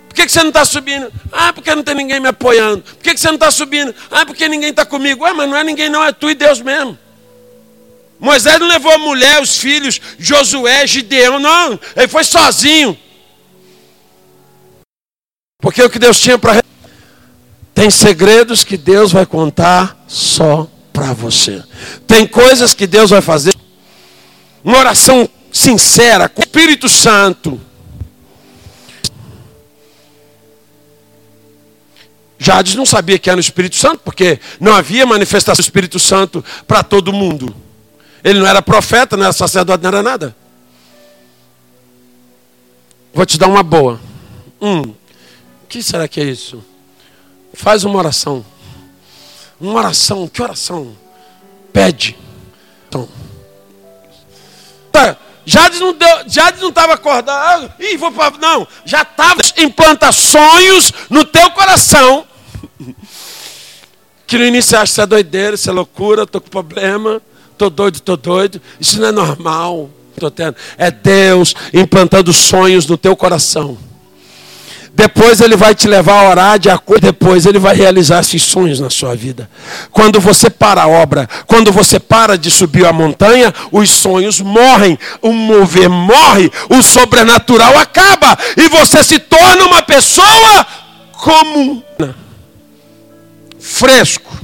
Por 0.09 0.14
que, 0.14 0.27
que 0.27 0.33
você 0.33 0.40
não 0.40 0.49
está 0.49 0.64
subindo? 0.64 1.11
Ah, 1.31 1.53
porque 1.53 1.73
não 1.73 1.85
tem 1.85 1.94
ninguém 1.94 2.18
me 2.18 2.29
apoiando. 2.29 2.83
Por 2.83 2.96
que, 2.96 3.14
que 3.14 3.20
você 3.20 3.29
não 3.29 3.37
está 3.37 3.49
subindo? 3.51 3.94
Ah, 4.11 4.27
porque 4.27 4.49
ninguém 4.49 4.70
está 4.70 4.85
comigo. 4.85 5.23
Ué, 5.23 5.33
mas 5.33 5.49
não 5.49 5.57
é 5.57 5.62
ninguém, 5.62 5.88
não, 5.88 6.03
é 6.05 6.11
tu 6.11 6.29
e 6.29 6.35
Deus 6.35 6.61
mesmo. 6.61 6.99
Moisés 8.18 8.59
não 8.59 8.66
levou 8.66 8.92
a 8.92 8.99
mulher, 8.99 9.40
os 9.40 9.57
filhos, 9.57 10.01
Josué, 10.18 10.85
Gideão, 10.87 11.38
não. 11.38 11.79
Ele 11.96 12.09
foi 12.09 12.25
sozinho. 12.25 12.99
Porque 15.61 15.83
o 15.83 15.90
que 15.90 15.99
Deus 15.99 16.18
tinha 16.18 16.38
para. 16.38 16.62
Tem 17.75 17.90
segredos 17.90 18.64
que 18.64 18.77
Deus 18.77 19.12
vai 19.12 19.27
contar 19.27 20.05
só 20.07 20.68
para 20.92 21.12
você. 21.12 21.62
Tem 22.07 22.27
coisas 22.27 22.75
que 22.75 22.87
Deus 22.87 23.11
vai 23.11 23.20
fazer. 23.20 23.55
Uma 24.62 24.79
oração 24.79 25.29
sincera 25.53 26.28
com 26.28 26.41
o 26.41 26.45
Espírito 26.45 26.89
Santo. 26.89 27.61
Jades 32.39 32.74
não 32.74 32.87
sabia 32.87 33.18
que 33.18 33.28
era 33.28 33.37
o 33.37 33.41
Espírito 33.41 33.76
Santo, 33.76 34.01
porque 34.03 34.41
não 34.59 34.74
havia 34.74 35.05
manifestação 35.05 35.62
do 35.62 35.66
Espírito 35.66 35.99
Santo 35.99 36.43
para 36.66 36.82
todo 36.82 37.12
mundo. 37.12 37.55
Ele 38.24 38.39
não 38.39 38.47
era 38.47 38.62
profeta, 38.62 39.14
não 39.14 39.24
era 39.24 39.32
sacerdote, 39.32 39.82
não 39.82 39.89
era 39.89 40.03
nada. 40.03 40.34
Vou 43.12 43.26
te 43.26 43.39
dar 43.39 43.47
uma 43.47 43.62
boa. 43.62 44.01
Hum, 44.61 44.95
que 45.71 45.83
será 45.85 46.09
que 46.09 46.21
é 46.21 46.25
isso? 46.25 46.62
Faz 47.55 47.85
uma 47.85 47.97
oração. 47.97 48.45
Uma 49.61 49.79
oração, 49.79 50.27
que 50.27 50.43
oração? 50.43 50.97
Pede. 51.73 52.18
Então. 52.89 53.09
Tá, 54.91 55.16
Jades 55.47 55.81
não 55.81 56.68
estava 56.68 56.95
acordado. 56.95 57.73
Ih, 57.79 57.97
vou 57.97 58.11
pra, 58.11 58.33
não, 58.33 58.66
já 58.85 59.03
estava 59.03 59.41
implanta 59.59 60.11
sonhos 60.11 60.93
no 61.09 61.25
teu 61.25 61.51
coração 61.53 62.27
Que 64.27 64.37
no 64.39 64.45
início 64.45 64.79
acha 64.79 64.95
que 64.95 65.01
é 65.01 65.07
doideira, 65.07 65.55
isso 65.55 65.71
é 65.71 65.73
loucura, 65.73 66.25
estou 66.25 66.41
com 66.41 66.49
problema, 66.49 67.23
estou 67.53 67.71
doido, 67.71 67.97
estou 67.97 68.16
doido. 68.16 68.61
Isso 68.81 69.01
não 69.01 69.09
é 69.09 69.12
normal. 69.12 69.89
É 70.77 70.91
Deus 70.91 71.55
implantando 71.73 72.33
sonhos 72.33 72.87
no 72.87 72.99
teu 72.99 73.16
coração. 73.16 73.79
Depois 75.01 75.40
ele 75.40 75.57
vai 75.57 75.74
te 75.74 75.88
levar 75.88 76.26
a 76.26 76.28
orar 76.28 76.59
de 76.59 76.68
acordo, 76.68 77.01
depois 77.01 77.46
ele 77.46 77.59
vai 77.59 77.74
realizar 77.74 78.20
esses 78.20 78.42
sonhos 78.42 78.78
na 78.80 78.90
sua 78.90 79.16
vida. 79.16 79.48
Quando 79.90 80.20
você 80.20 80.51
para 80.51 80.82
a 80.82 80.88
obra, 80.88 81.26
quando 81.46 81.72
você 81.72 81.98
para 81.98 82.36
de 82.36 82.51
subir 82.51 82.84
a 82.84 82.92
montanha, 82.92 83.51
os 83.72 83.88
sonhos 83.88 84.42
morrem, 84.42 84.98
o 85.22 85.32
mover 85.32 85.88
morre, 85.88 86.53
o 86.68 86.82
sobrenatural 86.82 87.78
acaba 87.78 88.38
e 88.59 88.68
você 88.68 89.03
se 89.03 89.18
torna 89.18 89.64
uma 89.64 89.80
pessoa 89.80 90.66
comum, 91.12 91.82
fresco. 93.59 94.38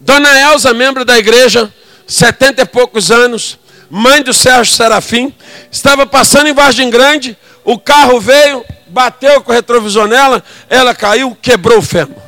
Dona 0.00 0.36
Elza, 0.50 0.74
membro 0.74 1.04
da 1.04 1.16
igreja, 1.16 1.72
setenta 2.08 2.62
e 2.62 2.66
poucos 2.66 3.12
anos, 3.12 3.56
mãe 3.88 4.20
do 4.20 4.34
Sérgio 4.34 4.74
Serafim, 4.74 5.32
estava 5.70 6.04
passando 6.04 6.48
em 6.48 6.52
Vargem 6.52 6.90
Grande, 6.90 7.38
o 7.64 7.78
carro 7.78 8.20
veio, 8.20 8.64
bateu 8.86 9.40
com 9.40 9.50
o 9.50 9.54
retrovisor 9.54 10.06
nela, 10.06 10.42
ela 10.68 10.94
caiu, 10.94 11.36
quebrou 11.40 11.78
o 11.78 11.82
fêmur. 11.82 12.22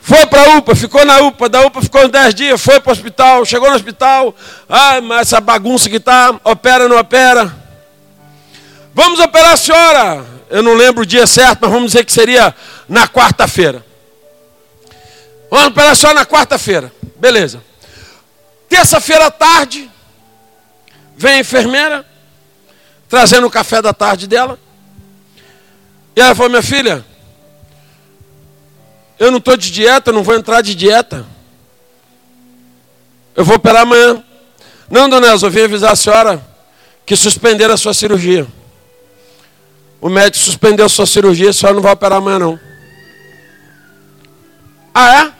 Foi 0.00 0.26
para 0.26 0.52
a 0.52 0.56
UPA, 0.58 0.74
ficou 0.74 1.04
na 1.04 1.20
UPA, 1.20 1.48
da 1.48 1.62
UPA 1.62 1.80
ficou 1.80 2.04
uns 2.04 2.10
10 2.10 2.34
dias, 2.34 2.60
foi 2.60 2.78
para 2.78 2.90
o 2.90 2.92
hospital, 2.92 3.44
chegou 3.46 3.70
no 3.70 3.76
hospital, 3.76 4.34
ah, 4.68 5.00
mas 5.00 5.28
essa 5.28 5.40
bagunça 5.40 5.88
que 5.88 5.96
está, 5.96 6.38
opera, 6.44 6.88
não 6.88 6.98
opera. 6.98 7.54
Vamos 8.92 9.18
operar 9.18 9.52
a 9.52 9.56
senhora. 9.56 10.24
Eu 10.50 10.62
não 10.62 10.74
lembro 10.74 11.02
o 11.02 11.06
dia 11.06 11.26
certo, 11.26 11.60
mas 11.62 11.70
vamos 11.70 11.92
dizer 11.92 12.04
que 12.04 12.12
seria 12.12 12.54
na 12.86 13.08
quarta-feira. 13.08 13.84
Vamos 15.50 15.68
operar 15.68 15.92
a 15.92 15.94
senhora 15.94 16.18
na 16.18 16.26
quarta-feira. 16.26 16.92
Beleza. 17.16 17.62
Terça-feira 18.68 19.26
à 19.26 19.30
tarde, 19.30 19.90
vem 21.16 21.34
a 21.34 21.38
enfermeira, 21.38 22.06
trazendo 23.14 23.46
o 23.46 23.50
café 23.50 23.80
da 23.80 23.92
tarde 23.92 24.26
dela. 24.26 24.58
E 26.16 26.20
ela 26.20 26.34
falou: 26.34 26.50
Minha 26.50 26.64
filha, 26.64 27.04
eu 29.20 29.30
não 29.30 29.38
estou 29.38 29.56
de 29.56 29.70
dieta, 29.70 30.10
não 30.10 30.24
vou 30.24 30.34
entrar 30.34 30.62
de 30.62 30.74
dieta. 30.74 31.24
Eu 33.36 33.44
vou 33.44 33.54
operar 33.54 33.82
amanhã. 33.82 34.20
Não, 34.90 35.08
dona 35.08 35.28
Elza, 35.28 35.46
eu 35.46 35.50
vim 35.50 35.62
avisar 35.62 35.92
a 35.92 35.96
senhora 35.96 36.44
que 37.06 37.14
suspenderam 37.14 37.74
a 37.74 37.76
sua 37.76 37.94
cirurgia. 37.94 38.48
O 40.00 40.08
médico 40.08 40.44
suspendeu 40.44 40.84
a 40.84 40.88
sua 40.88 41.06
cirurgia, 41.06 41.50
a 41.50 41.52
senhora 41.52 41.76
não 41.76 41.82
vai 41.82 41.92
operar 41.92 42.18
amanhã, 42.18 42.40
não. 42.40 42.60
Ah, 44.92 45.22
é? 45.22 45.32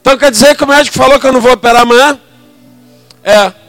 Então 0.00 0.16
quer 0.16 0.30
dizer 0.30 0.56
que 0.56 0.64
o 0.64 0.66
médico 0.66 0.96
falou 0.96 1.20
que 1.20 1.26
eu 1.26 1.32
não 1.34 1.40
vou 1.42 1.52
operar 1.52 1.82
amanhã? 1.82 2.18
É. 3.22 3.63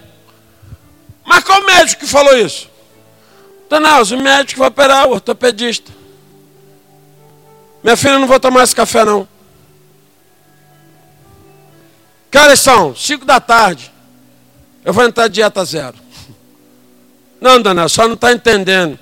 Mas 1.25 1.43
qual 1.43 1.63
médico 1.63 2.01
que 2.01 2.07
falou 2.07 2.37
isso? 2.37 2.69
Dona 3.69 3.99
o 4.01 4.17
médico 4.21 4.59
vai 4.59 4.69
operar, 4.69 5.07
o 5.07 5.11
ortopedista. 5.11 5.91
Minha 7.83 7.97
filha, 7.97 8.19
não 8.19 8.27
vou 8.27 8.39
tomar 8.39 8.63
esse 8.63 8.75
café, 8.75 9.03
não. 9.03 9.27
Que 12.31 12.37
horas 12.37 12.59
são? 12.59 12.95
Cinco 12.95 13.25
da 13.25 13.39
tarde. 13.39 13.91
Eu 14.83 14.93
vou 14.93 15.03
entrar 15.03 15.27
dieta 15.27 15.65
zero. 15.65 15.95
Não, 17.41 17.61
dona, 17.61 17.87
só 17.89 18.07
não 18.07 18.15
está 18.15 18.31
entendendo. 18.31 18.99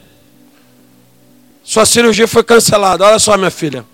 Sua 1.63 1.86
cirurgia 1.86 2.28
foi 2.28 2.43
cancelada. 2.43 3.05
Olha 3.05 3.19
só, 3.19 3.38
minha 3.38 3.51
filha. 3.51 3.86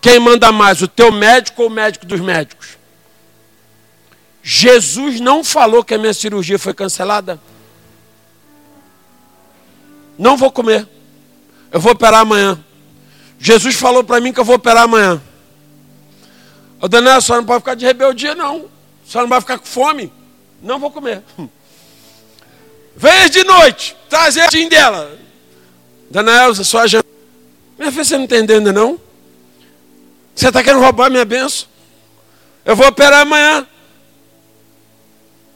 Quem 0.00 0.18
manda 0.18 0.52
mais, 0.52 0.82
o 0.82 0.88
teu 0.88 1.10
médico 1.10 1.62
ou 1.62 1.68
o 1.68 1.70
médico 1.70 2.06
dos 2.06 2.20
médicos? 2.20 2.78
Jesus 4.42 5.18
não 5.18 5.42
falou 5.42 5.82
que 5.82 5.94
a 5.94 5.98
minha 5.98 6.14
cirurgia 6.14 6.58
foi 6.58 6.72
cancelada. 6.72 7.40
Não 10.18 10.36
vou 10.36 10.50
comer. 10.50 10.88
Eu 11.70 11.80
vou 11.80 11.92
operar 11.92 12.20
amanhã. 12.20 12.58
Jesus 13.38 13.74
falou 13.74 14.02
para 14.02 14.20
mim 14.20 14.32
que 14.32 14.40
eu 14.40 14.44
vou 14.44 14.56
operar 14.56 14.84
amanhã. 14.84 15.20
Ô 16.80 16.88
Daniel, 16.88 17.16
a 17.16 17.20
senhora 17.20 17.42
não 17.42 17.46
pode 17.46 17.60
ficar 17.60 17.74
de 17.74 17.84
rebeldia, 17.84 18.34
não. 18.34 18.68
A 19.06 19.10
senhora 19.10 19.22
não 19.22 19.28
vai 19.28 19.40
ficar 19.40 19.58
com 19.58 19.66
fome. 19.66 20.12
Não 20.62 20.78
vou 20.78 20.90
comer. 20.90 21.22
Venha 22.96 23.28
de 23.28 23.44
noite, 23.44 23.96
trazer 24.08 24.40
a 24.40 24.68
dela. 24.68 25.18
Daniel, 26.10 26.54
sua 26.54 26.86
janta. 26.86 27.06
Minha 27.78 27.90
filha, 27.90 28.04
você 28.04 28.16
não 28.16 28.24
está 28.24 28.36
entendendo, 28.38 28.72
não? 28.72 28.98
Você 30.34 30.48
está 30.48 30.62
querendo 30.62 30.82
roubar 30.82 31.10
minha 31.10 31.24
benção? 31.24 31.68
Eu 32.64 32.74
vou 32.74 32.86
operar 32.86 33.20
amanhã. 33.20 33.66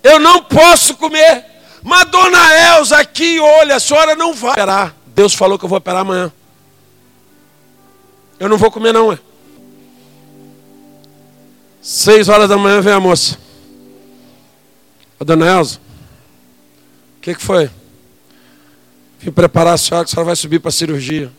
Eu 0.03 0.19
não 0.19 0.43
posso 0.43 0.95
comer. 0.97 1.45
Mas 1.83 2.11
dona 2.11 2.77
Elza 2.77 2.99
aqui, 2.99 3.41
olha, 3.41 3.77
a 3.77 3.81
senhora 3.81 4.15
não 4.15 4.35
vai 4.35 4.53
operar. 4.53 4.95
Deus 5.07 5.35
falou 5.35 5.59
que 5.59 5.65
eu 5.65 5.69
vou 5.69 5.79
operar 5.79 6.03
amanhã. 6.03 6.33
Eu 8.39 8.49
não 8.49 8.57
vou 8.57 8.71
comer 8.71 8.93
não, 8.93 9.13
é. 9.13 9.19
Seis 11.83 12.29
horas 12.29 12.49
da 12.49 12.57
manhã 12.57 12.81
vem 12.81 12.93
a 12.93 13.01
moça. 13.01 13.39
A 15.19 15.25
dona 15.25 15.47
Elza, 15.47 15.79
o 17.19 17.21
que, 17.21 17.35
que 17.35 17.43
foi? 17.43 17.71
Vim 19.19 19.31
preparar 19.31 19.75
a 19.75 19.79
senhora 19.79 20.05
que 20.05 20.11
a 20.11 20.13
senhora 20.13 20.27
vai 20.27 20.37
subir 20.37 20.59
para 20.61 20.71
a 20.71 20.73
cirurgia. 20.73 21.31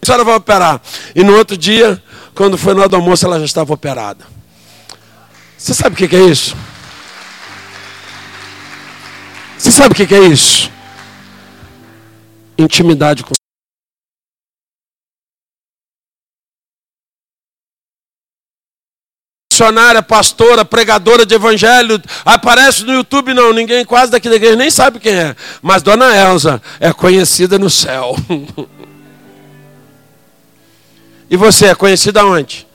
A 0.00 0.06
senhora 0.06 0.24
vai 0.24 0.34
operar. 0.34 0.80
E 1.14 1.22
no 1.22 1.36
outro 1.36 1.56
dia, 1.56 2.02
quando 2.34 2.58
foi 2.58 2.74
no 2.74 2.82
almoço, 2.82 3.24
ela 3.24 3.38
já 3.38 3.44
estava 3.44 3.72
operada. 3.72 4.26
Você 5.56 5.72
sabe 5.74 5.94
o 5.94 5.96
que, 5.96 6.08
que 6.08 6.16
é 6.16 6.24
isso? 6.24 6.56
Você 9.62 9.70
sabe 9.70 9.92
o 9.92 9.94
que 9.94 10.12
é 10.12 10.18
isso? 10.18 10.68
Intimidade 12.58 13.22
com 13.22 13.32
missionária, 19.52 20.02
pastora, 20.02 20.64
pregadora 20.64 21.24
de 21.24 21.36
evangelho, 21.36 22.02
aparece 22.24 22.82
no 22.82 22.92
YouTube, 22.92 23.32
não, 23.32 23.52
ninguém 23.52 23.84
quase 23.84 24.10
daqui 24.10 24.28
da 24.28 24.34
igreja 24.34 24.56
nem 24.56 24.68
sabe 24.68 24.98
quem 24.98 25.14
é. 25.14 25.36
Mas 25.62 25.80
Dona 25.80 26.12
Elza 26.12 26.60
é 26.80 26.92
conhecida 26.92 27.56
no 27.56 27.70
céu. 27.70 28.16
e 31.30 31.36
você 31.36 31.66
é 31.66 31.74
conhecida 31.76 32.26
onde? 32.26 32.66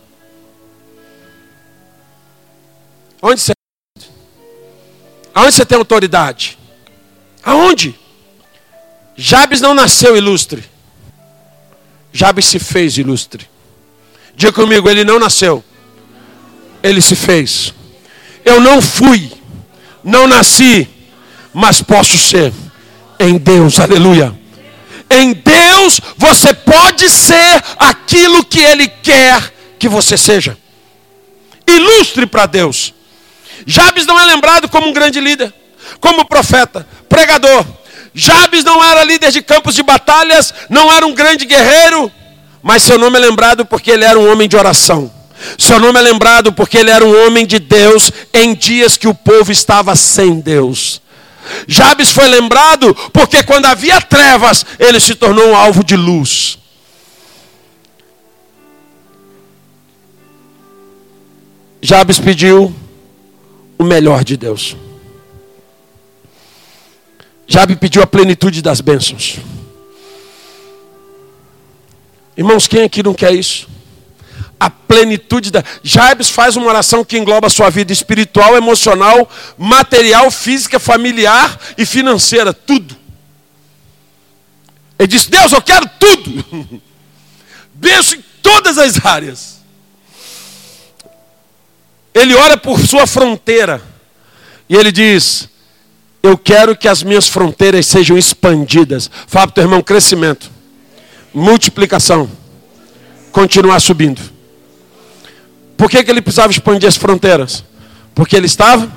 Onde 3.21 3.41
você 3.41 3.51
Aonde 5.35 5.51
você 5.51 5.65
tem 5.65 5.77
autoridade? 5.77 6.57
Aonde? 7.47 7.95
Jabes 9.15 9.61
não 9.61 9.73
nasceu 9.73 10.17
ilustre. 10.17 10.65
Jabes 12.11 12.45
se 12.45 12.59
fez 12.59 12.97
ilustre. 12.97 13.49
Diga 14.35 14.51
comigo, 14.51 14.89
ele 14.89 15.05
não 15.05 15.17
nasceu. 15.17 15.63
Ele 16.83 17.01
se 17.01 17.15
fez. 17.15 17.73
Eu 18.43 18.59
não 18.59 18.81
fui, 18.81 19.31
não 20.03 20.27
nasci, 20.27 20.89
mas 21.53 21.81
posso 21.81 22.17
ser 22.17 22.51
em 23.17 23.37
Deus. 23.37 23.79
Aleluia. 23.79 24.37
Em 25.09 25.31
Deus 25.31 26.01
você 26.17 26.53
pode 26.53 27.09
ser 27.09 27.63
aquilo 27.79 28.43
que 28.43 28.59
Ele 28.59 28.89
quer 28.89 29.53
que 29.79 29.87
você 29.87 30.17
seja. 30.17 30.57
Ilustre 31.65 32.25
para 32.25 32.45
Deus. 32.45 32.93
Jabes 33.65 34.05
não 34.05 34.19
é 34.19 34.25
lembrado 34.25 34.67
como 34.67 34.87
um 34.87 34.93
grande 34.93 35.21
líder 35.21 35.53
como 35.99 36.25
profeta, 36.25 36.87
pregador. 37.09 37.65
Jabes 38.13 38.63
não 38.63 38.83
era 38.83 39.03
líder 39.03 39.31
de 39.31 39.41
campos 39.41 39.75
de 39.75 39.83
batalhas, 39.83 40.53
não 40.69 40.91
era 40.91 41.05
um 41.05 41.13
grande 41.13 41.45
guerreiro, 41.45 42.11
mas 42.63 42.83
seu 42.83 42.97
nome 42.97 43.17
é 43.17 43.21
lembrado 43.21 43.65
porque 43.65 43.91
ele 43.91 44.03
era 44.03 44.17
um 44.17 44.31
homem 44.31 44.49
de 44.49 44.57
oração. 44.57 45.11
Seu 45.57 45.79
nome 45.79 45.99
é 45.99 46.01
lembrado 46.01 46.51
porque 46.51 46.77
ele 46.77 46.89
era 46.89 47.05
um 47.05 47.25
homem 47.25 47.45
de 47.45 47.59
Deus 47.59 48.11
em 48.33 48.55
dias 48.55 48.97
que 48.97 49.07
o 49.07 49.13
povo 49.13 49.51
estava 49.51 49.95
sem 49.95 50.39
Deus. 50.39 51.01
Jabes 51.67 52.11
foi 52.11 52.27
lembrado 52.27 52.93
porque 53.13 53.43
quando 53.43 53.65
havia 53.65 54.01
trevas, 54.01 54.65
ele 54.79 54.99
se 54.99 55.15
tornou 55.15 55.49
um 55.49 55.55
alvo 55.55 55.83
de 55.83 55.95
luz. 55.95 56.57
Jabes 61.81 62.19
pediu 62.19 62.73
o 63.77 63.83
melhor 63.83 64.23
de 64.23 64.35
Deus. 64.35 64.75
Jabe 67.47 67.77
pediu 67.77 68.03
a 68.03 68.07
plenitude 68.07 68.61
das 68.61 68.81
bênçãos. 68.81 69.37
Irmãos, 72.35 72.67
quem 72.67 72.83
aqui 72.83 73.01
não 73.01 73.13
quer 73.13 73.33
isso? 73.33 73.67
A 74.59 74.69
plenitude 74.69 75.49
da. 75.49 75.63
Jabes 75.81 76.29
faz 76.29 76.55
uma 76.55 76.67
oração 76.67 77.05
que 77.05 77.17
engloba 77.17 77.47
a 77.47 77.49
sua 77.49 77.69
vida 77.69 77.93
espiritual, 77.93 78.55
emocional, 78.57 79.29
material, 79.57 80.29
física, 80.29 80.77
familiar 80.79 81.57
e 81.77 81.85
financeira, 81.85 82.53
tudo. 82.53 82.95
Ele 84.99 85.07
disse: 85.07 85.29
Deus, 85.29 85.51
eu 85.51 85.61
quero 85.61 85.89
tudo. 85.99 86.81
Benção 87.73 88.17
em 88.17 88.23
todas 88.41 88.77
as 88.77 89.03
áreas. 89.05 89.57
Ele 92.13 92.35
ora 92.35 92.57
por 92.57 92.79
sua 92.79 93.07
fronteira. 93.07 93.81
E 94.67 94.75
ele 94.75 94.91
diz: 94.91 95.47
Eu 96.27 96.37
quero 96.37 96.75
que 96.75 96.89
as 96.89 97.03
minhas 97.03 97.29
fronteiras 97.29 97.87
sejam 97.87 98.17
expandidas. 98.17 99.09
Fala 99.27 99.47
para 99.47 99.55
teu 99.55 99.63
irmão: 99.63 99.81
crescimento, 99.81 100.51
multiplicação, 101.33 102.29
continuar 103.31 103.79
subindo. 103.79 104.21
Por 105.77 105.89
que, 105.89 106.03
que 106.03 106.11
ele 106.11 106.21
precisava 106.21 106.51
expandir 106.51 106.89
as 106.89 106.97
fronteiras? 106.97 107.63
Porque 108.13 108.35
ele 108.35 108.47
estava 108.47 108.91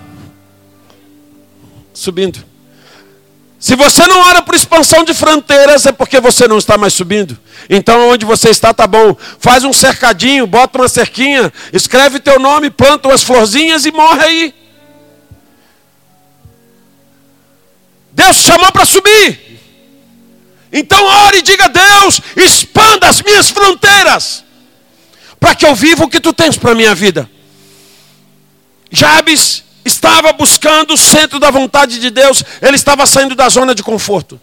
subindo. 1.94 2.44
Se 3.60 3.76
você 3.76 4.08
não 4.08 4.18
ora 4.22 4.42
por 4.42 4.56
expansão 4.56 5.04
de 5.04 5.14
fronteiras, 5.14 5.86
é 5.86 5.92
porque 5.92 6.18
você 6.18 6.48
não 6.48 6.58
está 6.58 6.76
mais 6.76 6.94
subindo. 6.94 7.38
Então, 7.68 8.08
onde 8.08 8.24
você 8.24 8.48
está, 8.48 8.74
tá 8.74 8.88
bom. 8.88 9.14
Faz 9.38 9.62
um 9.62 9.72
cercadinho, 9.72 10.48
bota 10.48 10.78
uma 10.78 10.88
cerquinha, 10.88 11.52
escreve 11.72 12.18
teu 12.18 12.40
nome, 12.40 12.70
planta 12.70 13.06
umas 13.06 13.22
florzinhas 13.22 13.84
e 13.86 13.92
morre 13.92 14.24
aí. 14.24 14.59
Deus 18.12 18.36
chamou 18.36 18.70
para 18.72 18.84
subir. 18.84 19.60
Então, 20.72 21.04
ore 21.26 21.38
e 21.38 21.42
diga: 21.42 21.68
Deus, 21.68 22.20
expanda 22.36 23.08
as 23.08 23.22
minhas 23.22 23.50
fronteiras, 23.50 24.44
para 25.38 25.54
que 25.54 25.66
eu 25.66 25.74
viva 25.74 26.04
o 26.04 26.08
que 26.08 26.20
tu 26.20 26.32
tens 26.32 26.56
para 26.56 26.72
a 26.72 26.74
minha 26.74 26.94
vida. 26.94 27.28
Jabes 28.90 29.64
estava 29.84 30.32
buscando 30.32 30.94
o 30.94 30.96
centro 30.96 31.38
da 31.38 31.50
vontade 31.50 31.98
de 31.98 32.10
Deus, 32.10 32.44
ele 32.60 32.76
estava 32.76 33.06
saindo 33.06 33.34
da 33.34 33.48
zona 33.48 33.74
de 33.74 33.82
conforto. 33.82 34.40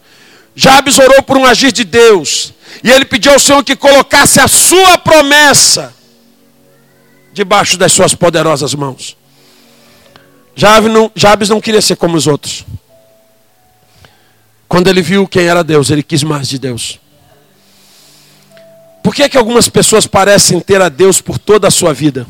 Jabes 0.54 0.98
orou 0.98 1.22
por 1.22 1.36
um 1.36 1.44
agir 1.44 1.70
de 1.70 1.84
Deus, 1.84 2.52
e 2.82 2.90
ele 2.90 3.04
pediu 3.04 3.32
ao 3.32 3.38
Senhor 3.38 3.62
que 3.62 3.76
colocasse 3.76 4.40
a 4.40 4.48
sua 4.48 4.98
promessa 4.98 5.94
debaixo 7.32 7.76
das 7.76 7.92
suas 7.92 8.14
poderosas 8.14 8.74
mãos. 8.74 9.16
Jabes 10.56 10.92
não, 10.92 11.12
Jabes 11.14 11.48
não 11.48 11.60
queria 11.60 11.80
ser 11.80 11.96
como 11.96 12.16
os 12.16 12.26
outros. 12.26 12.64
Quando 14.68 14.88
ele 14.88 15.00
viu 15.00 15.26
quem 15.26 15.46
era 15.46 15.64
Deus, 15.64 15.90
ele 15.90 16.02
quis 16.02 16.22
mais 16.22 16.46
de 16.48 16.58
Deus. 16.58 17.00
Por 19.02 19.14
que, 19.14 19.22
é 19.22 19.28
que 19.28 19.38
algumas 19.38 19.68
pessoas 19.68 20.06
parecem 20.06 20.60
ter 20.60 20.82
a 20.82 20.90
Deus 20.90 21.20
por 21.20 21.38
toda 21.38 21.66
a 21.66 21.70
sua 21.70 21.94
vida? 21.94 22.26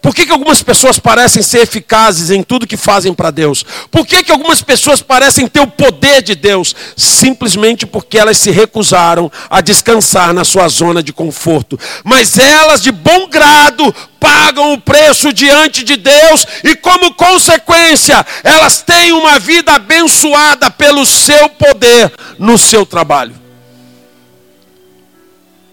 Por 0.00 0.14
que, 0.14 0.26
que 0.26 0.32
algumas 0.32 0.62
pessoas 0.62 0.98
parecem 0.98 1.42
ser 1.42 1.60
eficazes 1.60 2.30
em 2.30 2.42
tudo 2.42 2.66
que 2.66 2.76
fazem 2.76 3.14
para 3.14 3.30
Deus? 3.30 3.64
Por 3.90 4.06
que, 4.06 4.22
que 4.22 4.32
algumas 4.32 4.62
pessoas 4.62 5.00
parecem 5.00 5.46
ter 5.46 5.60
o 5.60 5.66
poder 5.66 6.22
de 6.22 6.34
Deus? 6.34 6.74
Simplesmente 6.96 7.86
porque 7.86 8.18
elas 8.18 8.38
se 8.38 8.50
recusaram 8.50 9.30
a 9.48 9.60
descansar 9.60 10.32
na 10.32 10.44
sua 10.44 10.68
zona 10.68 11.02
de 11.02 11.12
conforto. 11.12 11.78
Mas 12.04 12.38
elas, 12.38 12.82
de 12.82 12.90
bom 12.90 13.28
grado, 13.28 13.94
pagam 14.18 14.72
o 14.72 14.80
preço 14.80 15.32
diante 15.32 15.82
de 15.82 15.96
Deus 15.96 16.46
e, 16.62 16.76
como 16.76 17.14
consequência, 17.14 18.24
elas 18.44 18.80
têm 18.80 19.12
uma 19.12 19.38
vida 19.38 19.72
abençoada 19.72 20.70
pelo 20.70 21.04
seu 21.04 21.48
poder 21.50 22.12
no 22.38 22.56
seu 22.56 22.86
trabalho. 22.86 23.34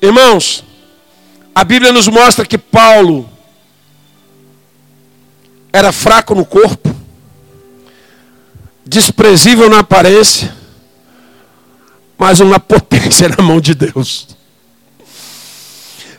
Irmãos, 0.01 0.63
a 1.53 1.63
Bíblia 1.63 1.91
nos 1.91 2.07
mostra 2.07 2.45
que 2.45 2.57
Paulo 2.57 3.29
era 5.71 5.91
fraco 5.91 6.33
no 6.33 6.45
corpo, 6.45 6.95
desprezível 8.85 9.69
na 9.69 9.79
aparência, 9.79 10.55
mas 12.17 12.39
uma 12.39 12.59
potência 12.59 13.29
na 13.29 13.43
mão 13.43 13.61
de 13.61 13.73
Deus. 13.75 14.27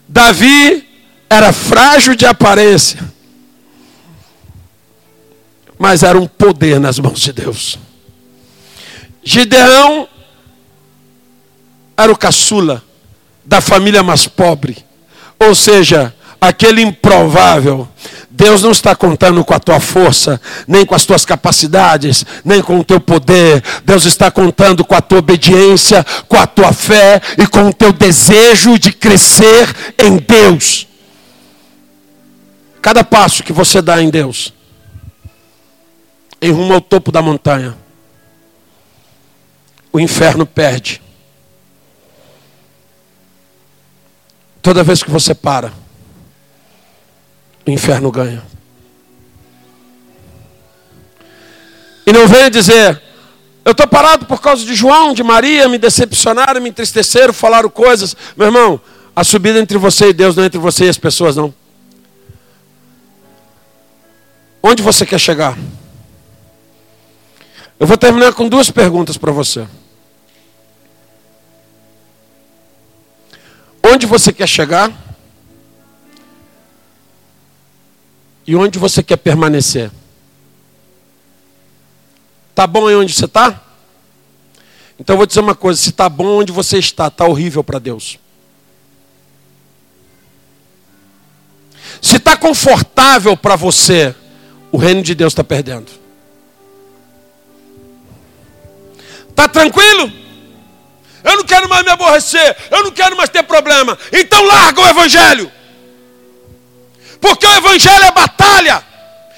Davi 0.09 0.87
era 1.29 1.53
frágil 1.53 2.15
de 2.15 2.27
aparência, 2.27 3.01
mas 5.79 6.03
era 6.03 6.19
um 6.19 6.27
poder 6.27 6.81
nas 6.81 6.99
mãos 6.99 7.21
de 7.21 7.33
Deus. 7.33 7.79
Gideão 9.23 10.09
era 11.97 12.11
o 12.11 12.17
caçula 12.17 12.83
da 13.45 13.61
família 13.61 14.03
mais 14.03 14.27
pobre, 14.27 14.85
ou 15.39 15.55
seja, 15.55 16.15
aquele 16.41 16.83
improvável 16.83 17.89
Deus 18.41 18.63
não 18.63 18.71
está 18.71 18.97
contando 18.97 19.45
com 19.45 19.53
a 19.53 19.59
tua 19.59 19.79
força, 19.79 20.41
nem 20.67 20.87
com 20.87 20.95
as 20.95 21.05
tuas 21.05 21.27
capacidades, 21.27 22.25
nem 22.43 22.63
com 22.63 22.79
o 22.79 22.85
teu 22.85 22.99
poder. 22.99 23.63
Deus 23.85 24.07
está 24.07 24.31
contando 24.31 24.83
com 24.83 24.95
a 24.95 25.03
tua 25.03 25.19
obediência, 25.19 26.03
com 26.27 26.39
a 26.39 26.47
tua 26.47 26.73
fé 26.73 27.21
e 27.37 27.47
com 27.47 27.69
o 27.69 27.73
teu 27.73 27.93
desejo 27.93 28.79
de 28.79 28.93
crescer 28.93 29.69
em 29.99 30.17
Deus. 30.17 30.89
Cada 32.81 33.05
passo 33.05 33.43
que 33.43 33.53
você 33.53 33.83
dá 33.83 34.01
em 34.01 34.09
Deus, 34.09 34.55
em 36.41 36.51
rumo 36.51 36.73
ao 36.73 36.81
topo 36.81 37.13
da 37.13 37.21
montanha, 37.21 37.77
o 39.93 40.01
inferno 40.01 40.47
perde. 40.47 41.03
Toda 44.63 44.83
vez 44.83 45.03
que 45.03 45.11
você 45.11 45.35
para, 45.35 45.71
o 47.67 47.71
inferno 47.71 48.11
ganha. 48.11 48.43
E 52.07 52.13
não 52.13 52.27
venha 52.27 52.51
dizer, 52.51 53.01
eu 53.65 53.73
estou 53.73 53.87
parado 53.87 54.27
por 54.27 54.41
causa 54.41 54.65
de 54.65 54.75
João, 54.75 55.13
de 55.13 55.23
Maria, 55.23 55.69
me 55.69 55.79
decepcionaram, 55.79 56.61
me 56.61 56.71
entristeceram, 56.71 57.33
falaram 57.33 57.69
coisas. 57.69 58.17
Meu 58.37 58.49
irmão, 58.49 58.81
a 59.15 59.23
subida 59.23 59.59
entre 59.59 59.79
você 59.79 60.09
e 60.09 60.13
Deus 60.13 60.35
não 60.35 60.43
é 60.43 60.47
entre 60.47 60.59
você 60.59 60.87
e 60.87 60.89
as 60.89 60.99
pessoas, 60.99 61.37
não. 61.37 61.55
Onde 64.63 64.83
você 64.83 65.07
quer 65.07 65.19
chegar? 65.19 65.57
Eu 67.79 67.87
vou 67.87 67.97
terminar 67.97 68.33
com 68.35 68.49
duas 68.49 68.71
perguntas 68.71 69.17
para 69.17 69.33
você. 69.33 69.67
Onde 73.83 74.07
você 74.07 74.33
quer 74.33 74.47
chegar? 74.47 74.93
E 78.51 78.57
onde 78.57 78.81
você 78.81 79.01
quer 79.01 79.17
permanecer? 79.17 79.93
Tá 82.53 82.67
bom 82.67 82.89
aí 82.89 82.97
onde 82.97 83.15
você 83.15 83.27
está? 83.27 83.63
Então 84.99 85.15
eu 85.15 85.19
vou 85.19 85.25
dizer 85.25 85.39
uma 85.39 85.55
coisa: 85.55 85.81
se 85.81 85.91
está 85.91 86.09
bom 86.09 86.41
onde 86.41 86.51
você 86.51 86.77
está, 86.77 87.07
está 87.07 87.27
horrível 87.27 87.63
para 87.63 87.79
Deus. 87.79 88.19
Se 92.03 92.17
está 92.17 92.37
confortável 92.37 93.37
para 93.37 93.55
você, 93.55 94.13
o 94.73 94.79
reino 94.79 95.01
de 95.01 95.15
Deus 95.15 95.33
está 95.33 95.45
perdendo. 95.45 95.93
Está 99.29 99.47
tranquilo? 99.47 100.13
Eu 101.23 101.37
não 101.37 101.45
quero 101.45 101.69
mais 101.69 101.85
me 101.85 101.91
aborrecer, 101.93 102.57
eu 102.69 102.83
não 102.83 102.91
quero 102.91 103.17
mais 103.17 103.31
ter 103.31 103.45
problema. 103.45 103.97
Então 104.13 104.45
larga 104.45 104.81
o 104.81 104.89
evangelho. 104.89 105.60
Porque 107.21 107.47
o 107.47 107.57
Evangelho 107.57 108.05
é 108.05 108.11
batalha, 108.13 108.83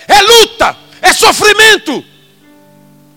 é 0.07 0.23
luta, 0.23 0.77
é 1.01 1.13
sofrimento. 1.13 2.05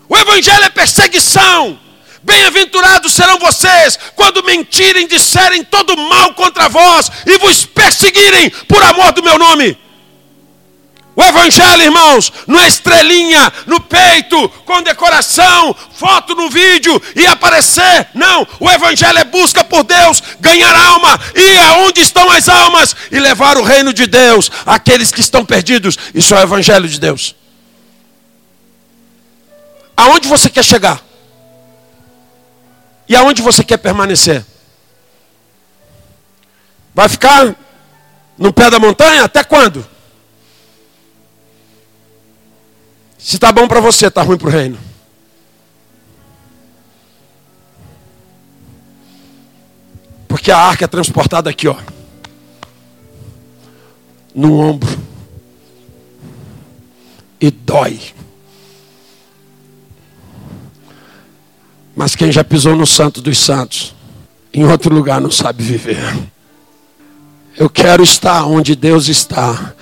O 0.09 0.17
Evangelho 0.17 0.63
é 0.63 0.69
perseguição. 0.69 1.79
Bem-aventurados 2.23 3.13
serão 3.13 3.37
vocês 3.37 3.99
quando 4.15 4.43
mentirem, 4.43 5.07
disserem 5.07 5.63
todo 5.63 5.95
mal 5.95 6.33
contra 6.33 6.67
vós 6.67 7.11
e 7.25 7.37
vos 7.37 7.65
perseguirem 7.65 8.49
por 8.67 8.81
amor 8.81 9.11
do 9.11 9.21
meu 9.21 9.37
nome. 9.37 9.77
O 11.15 11.23
Evangelho, 11.23 11.81
irmãos, 11.81 12.31
não 12.45 12.59
é 12.59 12.67
estrelinha 12.67 13.51
no 13.65 13.79
peito, 13.79 14.49
com 14.65 14.83
decoração, 14.83 15.73
foto 15.93 16.35
no 16.35 16.49
vídeo 16.49 17.01
e 17.15 17.25
aparecer. 17.25 18.09
Não, 18.13 18.45
o 18.59 18.69
Evangelho 18.69 19.17
é 19.17 19.23
busca 19.23 19.63
por 19.63 19.83
Deus, 19.83 20.21
ganhar 20.41 20.75
alma, 20.75 21.17
ir 21.33 21.57
aonde 21.59 22.01
estão 22.01 22.29
as 22.29 22.49
almas 22.49 22.93
e 23.09 23.17
levar 23.17 23.57
o 23.57 23.63
reino 23.63 23.93
de 23.93 24.05
Deus 24.05 24.51
àqueles 24.65 25.09
que 25.09 25.21
estão 25.21 25.45
perdidos. 25.45 25.97
Isso 26.13 26.35
é 26.35 26.39
o 26.39 26.43
Evangelho 26.43 26.87
de 26.87 26.99
Deus. 26.99 27.33
Aonde 29.95 30.27
você 30.27 30.49
quer 30.49 30.65
chegar? 30.65 31.01
E 33.07 33.15
aonde 33.15 33.41
você 33.41 33.63
quer 33.63 33.77
permanecer? 33.77 34.43
Vai 36.93 37.07
ficar 37.07 37.55
no 38.37 38.51
pé 38.51 38.69
da 38.69 38.79
montanha 38.79 39.23
até 39.23 39.45
quando? 39.45 39.94
Se 43.25 43.37
está 43.37 43.51
bom 43.51 43.67
para 43.67 43.79
você, 43.79 44.05
está 44.05 44.21
ruim 44.21 44.37
para 44.37 44.47
o 44.47 44.51
reino. 44.51 44.77
Porque 50.27 50.51
a 50.51 50.59
arca 50.59 50.85
é 50.85 50.87
transportada 50.87 51.49
aqui, 51.49 51.67
ó. 51.67 51.75
No 54.35 54.59
ombro. 54.59 54.95
E 57.41 57.49
dói. 57.49 57.99
Mas 61.95 62.15
quem 62.15 62.31
já 62.31 62.43
pisou 62.43 62.75
no 62.75 62.85
santo 62.85 63.23
dos 63.23 63.39
santos, 63.39 63.95
em 64.53 64.65
outro 64.65 64.93
lugar 64.93 65.19
não 65.19 65.31
sabe 65.31 65.63
viver. 65.63 65.97
Eu 67.57 67.71
quero 67.71 68.03
estar 68.03 68.45
onde 68.45 68.75
Deus 68.75 69.07
está. 69.07 69.73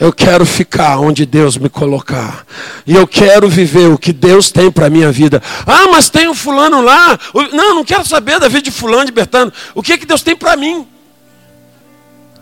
Eu 0.00 0.14
quero 0.14 0.46
ficar 0.46 0.98
onde 0.98 1.26
Deus 1.26 1.58
me 1.58 1.68
colocar. 1.68 2.46
E 2.86 2.94
eu 2.94 3.06
quero 3.06 3.50
viver 3.50 3.90
o 3.90 3.98
que 3.98 4.14
Deus 4.14 4.50
tem 4.50 4.72
para 4.72 4.86
a 4.86 4.90
minha 4.90 5.12
vida. 5.12 5.42
Ah, 5.66 5.88
mas 5.92 6.08
tem 6.08 6.26
um 6.26 6.34
fulano 6.34 6.80
lá. 6.80 7.18
Não, 7.52 7.74
não 7.74 7.84
quero 7.84 8.06
saber 8.06 8.40
da 8.40 8.48
vida 8.48 8.62
de 8.62 8.70
fulano, 8.70 9.04
de 9.04 9.12
Bertano. 9.12 9.52
O 9.74 9.82
que, 9.82 9.92
é 9.92 9.98
que 9.98 10.06
Deus 10.06 10.22
tem 10.22 10.34
para 10.34 10.56
mim? 10.56 10.88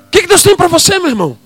O 0.07 0.11
que, 0.11 0.19
é 0.19 0.23
que 0.23 0.29
Deus 0.29 0.41
tem 0.41 0.57
para 0.57 0.69
você, 0.69 1.01
meu 1.01 1.09
irmão? 1.09 1.37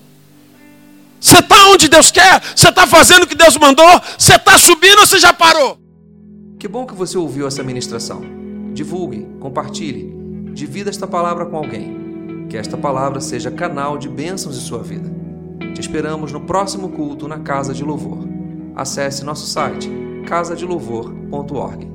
Você 1.19 1.39
está 1.39 1.65
onde 1.69 1.87
Deus 1.87 2.11
quer? 2.11 2.43
Você 2.55 2.69
está 2.69 2.85
fazendo 2.85 3.23
o 3.23 3.27
que 3.27 3.33
Deus 3.33 3.57
mandou? 3.57 3.99
Você 4.15 4.35
está 4.35 4.55
subindo 4.59 4.99
ou 4.99 5.07
você 5.07 5.17
já 5.17 5.33
parou? 5.33 5.79
Que 6.59 6.67
bom 6.67 6.85
que 6.85 6.93
você 6.93 7.17
ouviu 7.17 7.47
essa 7.47 7.63
ministração. 7.63 8.21
Divulgue, 8.71 9.25
compartilhe, 9.39 10.13
divida 10.53 10.91
esta 10.91 11.07
palavra 11.07 11.47
com 11.47 11.57
alguém. 11.57 12.45
Que 12.49 12.57
esta 12.57 12.77
palavra 12.77 13.19
seja 13.19 13.49
canal 13.49 13.97
de 13.97 14.07
bênçãos 14.07 14.55
em 14.55 14.61
sua 14.61 14.83
vida. 14.83 15.23
Te 15.73 15.81
esperamos 15.81 16.31
no 16.31 16.41
próximo 16.41 16.89
culto 16.89 17.27
na 17.27 17.39
Casa 17.39 17.73
de 17.73 17.83
Louvor. 17.83 18.27
Acesse 18.75 19.23
nosso 19.23 19.45
site 19.45 19.89
casadelouvor.org. 20.25 21.92